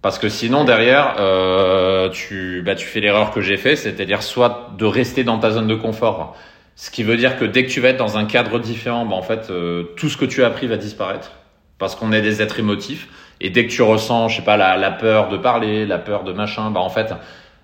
Parce 0.00 0.18
que 0.18 0.28
sinon 0.28 0.64
derrière, 0.64 1.16
euh, 1.18 2.08
tu, 2.10 2.62
bah, 2.64 2.74
tu 2.74 2.86
fais 2.86 3.00
l'erreur 3.00 3.30
que 3.30 3.40
j'ai 3.40 3.56
fait, 3.56 3.76
c'est-à-dire 3.76 4.22
soit 4.22 4.70
de 4.78 4.84
rester 4.84 5.24
dans 5.24 5.38
ta 5.38 5.50
zone 5.50 5.66
de 5.66 5.74
confort, 5.74 6.36
ce 6.76 6.90
qui 6.90 7.02
veut 7.02 7.16
dire 7.16 7.36
que 7.36 7.44
dès 7.44 7.64
que 7.64 7.70
tu 7.70 7.80
vas 7.80 7.88
être 7.88 7.96
dans 7.96 8.16
un 8.16 8.24
cadre 8.24 8.60
différent, 8.60 9.04
bah, 9.04 9.16
en 9.16 9.22
fait, 9.22 9.50
euh, 9.50 9.82
tout 9.96 10.08
ce 10.08 10.16
que 10.16 10.24
tu 10.24 10.44
as 10.44 10.46
appris 10.46 10.68
va 10.68 10.76
disparaître, 10.76 11.32
parce 11.78 11.94
qu'on 11.94 12.12
est 12.12 12.22
des 12.22 12.42
êtres 12.42 12.58
émotifs. 12.58 13.08
Et 13.40 13.50
dès 13.50 13.66
que 13.66 13.72
tu 13.72 13.82
ressens, 13.82 14.28
je 14.28 14.36
sais 14.36 14.42
pas, 14.42 14.56
la, 14.56 14.76
la 14.76 14.90
peur 14.90 15.28
de 15.28 15.36
parler, 15.36 15.86
la 15.86 15.98
peur 15.98 16.24
de 16.24 16.32
machin, 16.32 16.70
bah 16.70 16.80
en 16.80 16.88
fait, 16.88 17.14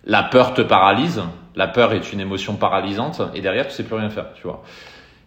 la 0.04 0.22
peur 0.22 0.54
te 0.54 0.62
paralyse. 0.62 1.22
La 1.56 1.68
peur 1.68 1.92
est 1.92 2.12
une 2.12 2.20
émotion 2.20 2.56
paralysante, 2.56 3.22
et 3.34 3.40
derrière, 3.40 3.68
tu 3.68 3.74
sais 3.74 3.84
plus 3.84 3.94
rien 3.94 4.10
faire, 4.10 4.26
tu 4.34 4.42
vois. 4.42 4.64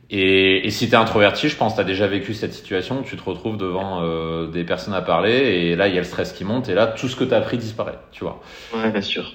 Et, 0.09 0.65
et 0.65 0.71
si 0.71 0.89
t'es 0.89 0.95
introverti, 0.95 1.49
je 1.49 1.57
pense 1.57 1.75
t'as 1.75 1.83
déjà 1.83 2.07
vécu 2.07 2.33
cette 2.33 2.53
situation 2.53 2.99
où 2.99 3.03
tu 3.03 3.17
te 3.17 3.23
retrouves 3.23 3.57
devant 3.57 4.01
euh, 4.01 4.47
des 4.47 4.63
personnes 4.63 4.93
à 4.93 5.01
parler 5.01 5.31
et 5.31 5.75
là 5.75 5.89
il 5.89 5.93
y 5.93 5.97
a 5.97 6.01
le 6.01 6.07
stress 6.07 6.31
qui 6.31 6.45
monte 6.45 6.69
et 6.69 6.73
là 6.73 6.87
tout 6.87 7.09
ce 7.09 7.17
que 7.17 7.25
t'as 7.25 7.37
appris 7.37 7.57
disparaît, 7.57 7.99
tu 8.13 8.23
vois. 8.23 8.39
Ouais, 8.73 8.89
bien 8.89 9.01
sûr. 9.01 9.33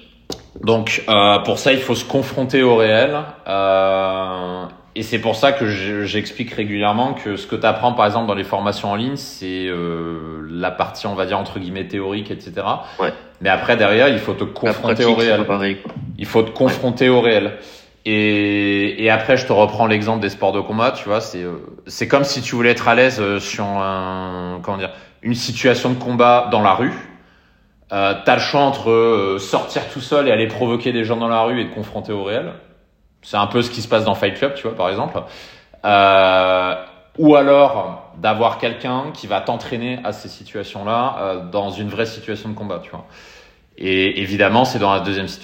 Donc 0.63 1.03
euh, 1.07 1.37
pour 1.39 1.59
ça 1.59 1.73
il 1.73 1.79
faut 1.79 1.93
se 1.93 2.05
confronter 2.05 2.63
au 2.63 2.75
réel 2.75 3.15
euh, 3.47 4.65
et 4.95 5.03
c'est 5.03 5.19
pour 5.19 5.35
ça 5.35 5.51
que 5.51 5.65
je- 5.67 6.03
j'explique 6.05 6.51
régulièrement 6.53 7.13
que 7.13 7.35
ce 7.35 7.47
que 7.47 7.55
tu 7.55 7.65
apprends 7.65 7.93
par 7.93 8.05
exemple 8.05 8.27
dans 8.27 8.35
les 8.35 8.43
formations 8.43 8.91
en 8.91 8.95
ligne 8.95 9.15
c'est 9.15 9.65
euh, 9.67 10.45
la 10.49 10.71
partie 10.71 11.07
on 11.07 11.15
va 11.15 11.25
dire 11.25 11.39
entre 11.39 11.59
guillemets 11.59 11.87
théorique 11.87 12.29
etc. 12.31 12.53
Ouais. 12.99 13.13
Mais 13.41 13.49
après 13.49 13.75
derrière 13.77 14.07
il 14.09 14.19
faut 14.19 14.33
te 14.33 14.43
confronter 14.43 15.03
pratique, 15.03 15.07
au 15.07 15.15
réel. 15.15 15.45
pareil. 15.45 15.77
Il 16.17 16.25
faut 16.25 16.43
te 16.43 16.51
confronter 16.51 17.09
au 17.09 17.21
réel. 17.21 17.53
Et, 18.05 19.01
et 19.03 19.09
après, 19.09 19.37
je 19.37 19.47
te 19.47 19.53
reprends 19.53 19.87
l'exemple 19.87 20.19
des 20.21 20.27
sports 20.29 20.51
de 20.51 20.59
combat. 20.59 20.91
Tu 20.91 21.05
vois, 21.07 21.21
c'est 21.21 21.41
euh, 21.43 21.53
c'est 21.87 22.07
comme 22.09 22.25
si 22.25 22.41
tu 22.41 22.53
voulais 22.55 22.71
être 22.71 22.89
à 22.89 22.95
l'aise 22.95 23.19
euh, 23.21 23.39
sur 23.39 23.63
un 23.65 24.59
comment 24.61 24.77
dire 24.77 24.91
une 25.21 25.35
situation 25.35 25.89
de 25.89 25.95
combat 25.95 26.49
dans 26.51 26.61
la 26.61 26.73
rue. 26.73 26.91
Euh, 27.93 28.13
T'as 28.25 28.35
le 28.35 28.41
choix 28.41 28.59
entre 28.61 28.89
euh, 28.89 29.39
sortir 29.39 29.87
tout 29.89 30.01
seul 30.01 30.27
et 30.27 30.31
aller 30.31 30.47
provoquer 30.47 30.91
des 30.91 31.05
gens 31.05 31.15
dans 31.15 31.29
la 31.29 31.41
rue 31.43 31.61
et 31.61 31.69
te 31.69 31.73
confronter 31.73 32.11
au 32.11 32.23
réel. 32.25 32.51
C'est 33.23 33.37
un 33.37 33.47
peu 33.47 33.61
ce 33.61 33.71
qui 33.71 33.81
se 33.81 33.87
passe 33.87 34.05
dans 34.05 34.15
Fight 34.15 34.35
Club, 34.35 34.53
tu 34.55 34.63
vois, 34.63 34.75
par 34.75 34.89
exemple. 34.89 35.21
Euh, 35.85 36.75
ou 37.17 37.35
alors 37.35 38.11
d'avoir 38.17 38.57
quelqu'un 38.57 39.11
qui 39.13 39.27
va 39.27 39.41
t'entraîner 39.41 39.99
à 40.03 40.11
ces 40.11 40.29
situations-là 40.29 41.17
euh, 41.19 41.49
dans 41.49 41.69
une 41.69 41.89
vraie 41.89 42.05
situation 42.05 42.49
de 42.49 42.55
combat, 42.55 42.79
tu 42.83 42.91
vois. 42.91 43.05
Et 43.77 44.21
évidemment, 44.21 44.65
c'est 44.65 44.79
dans 44.79 44.93
la 44.93 44.99
deuxième 44.99 45.27
situation 45.27 45.31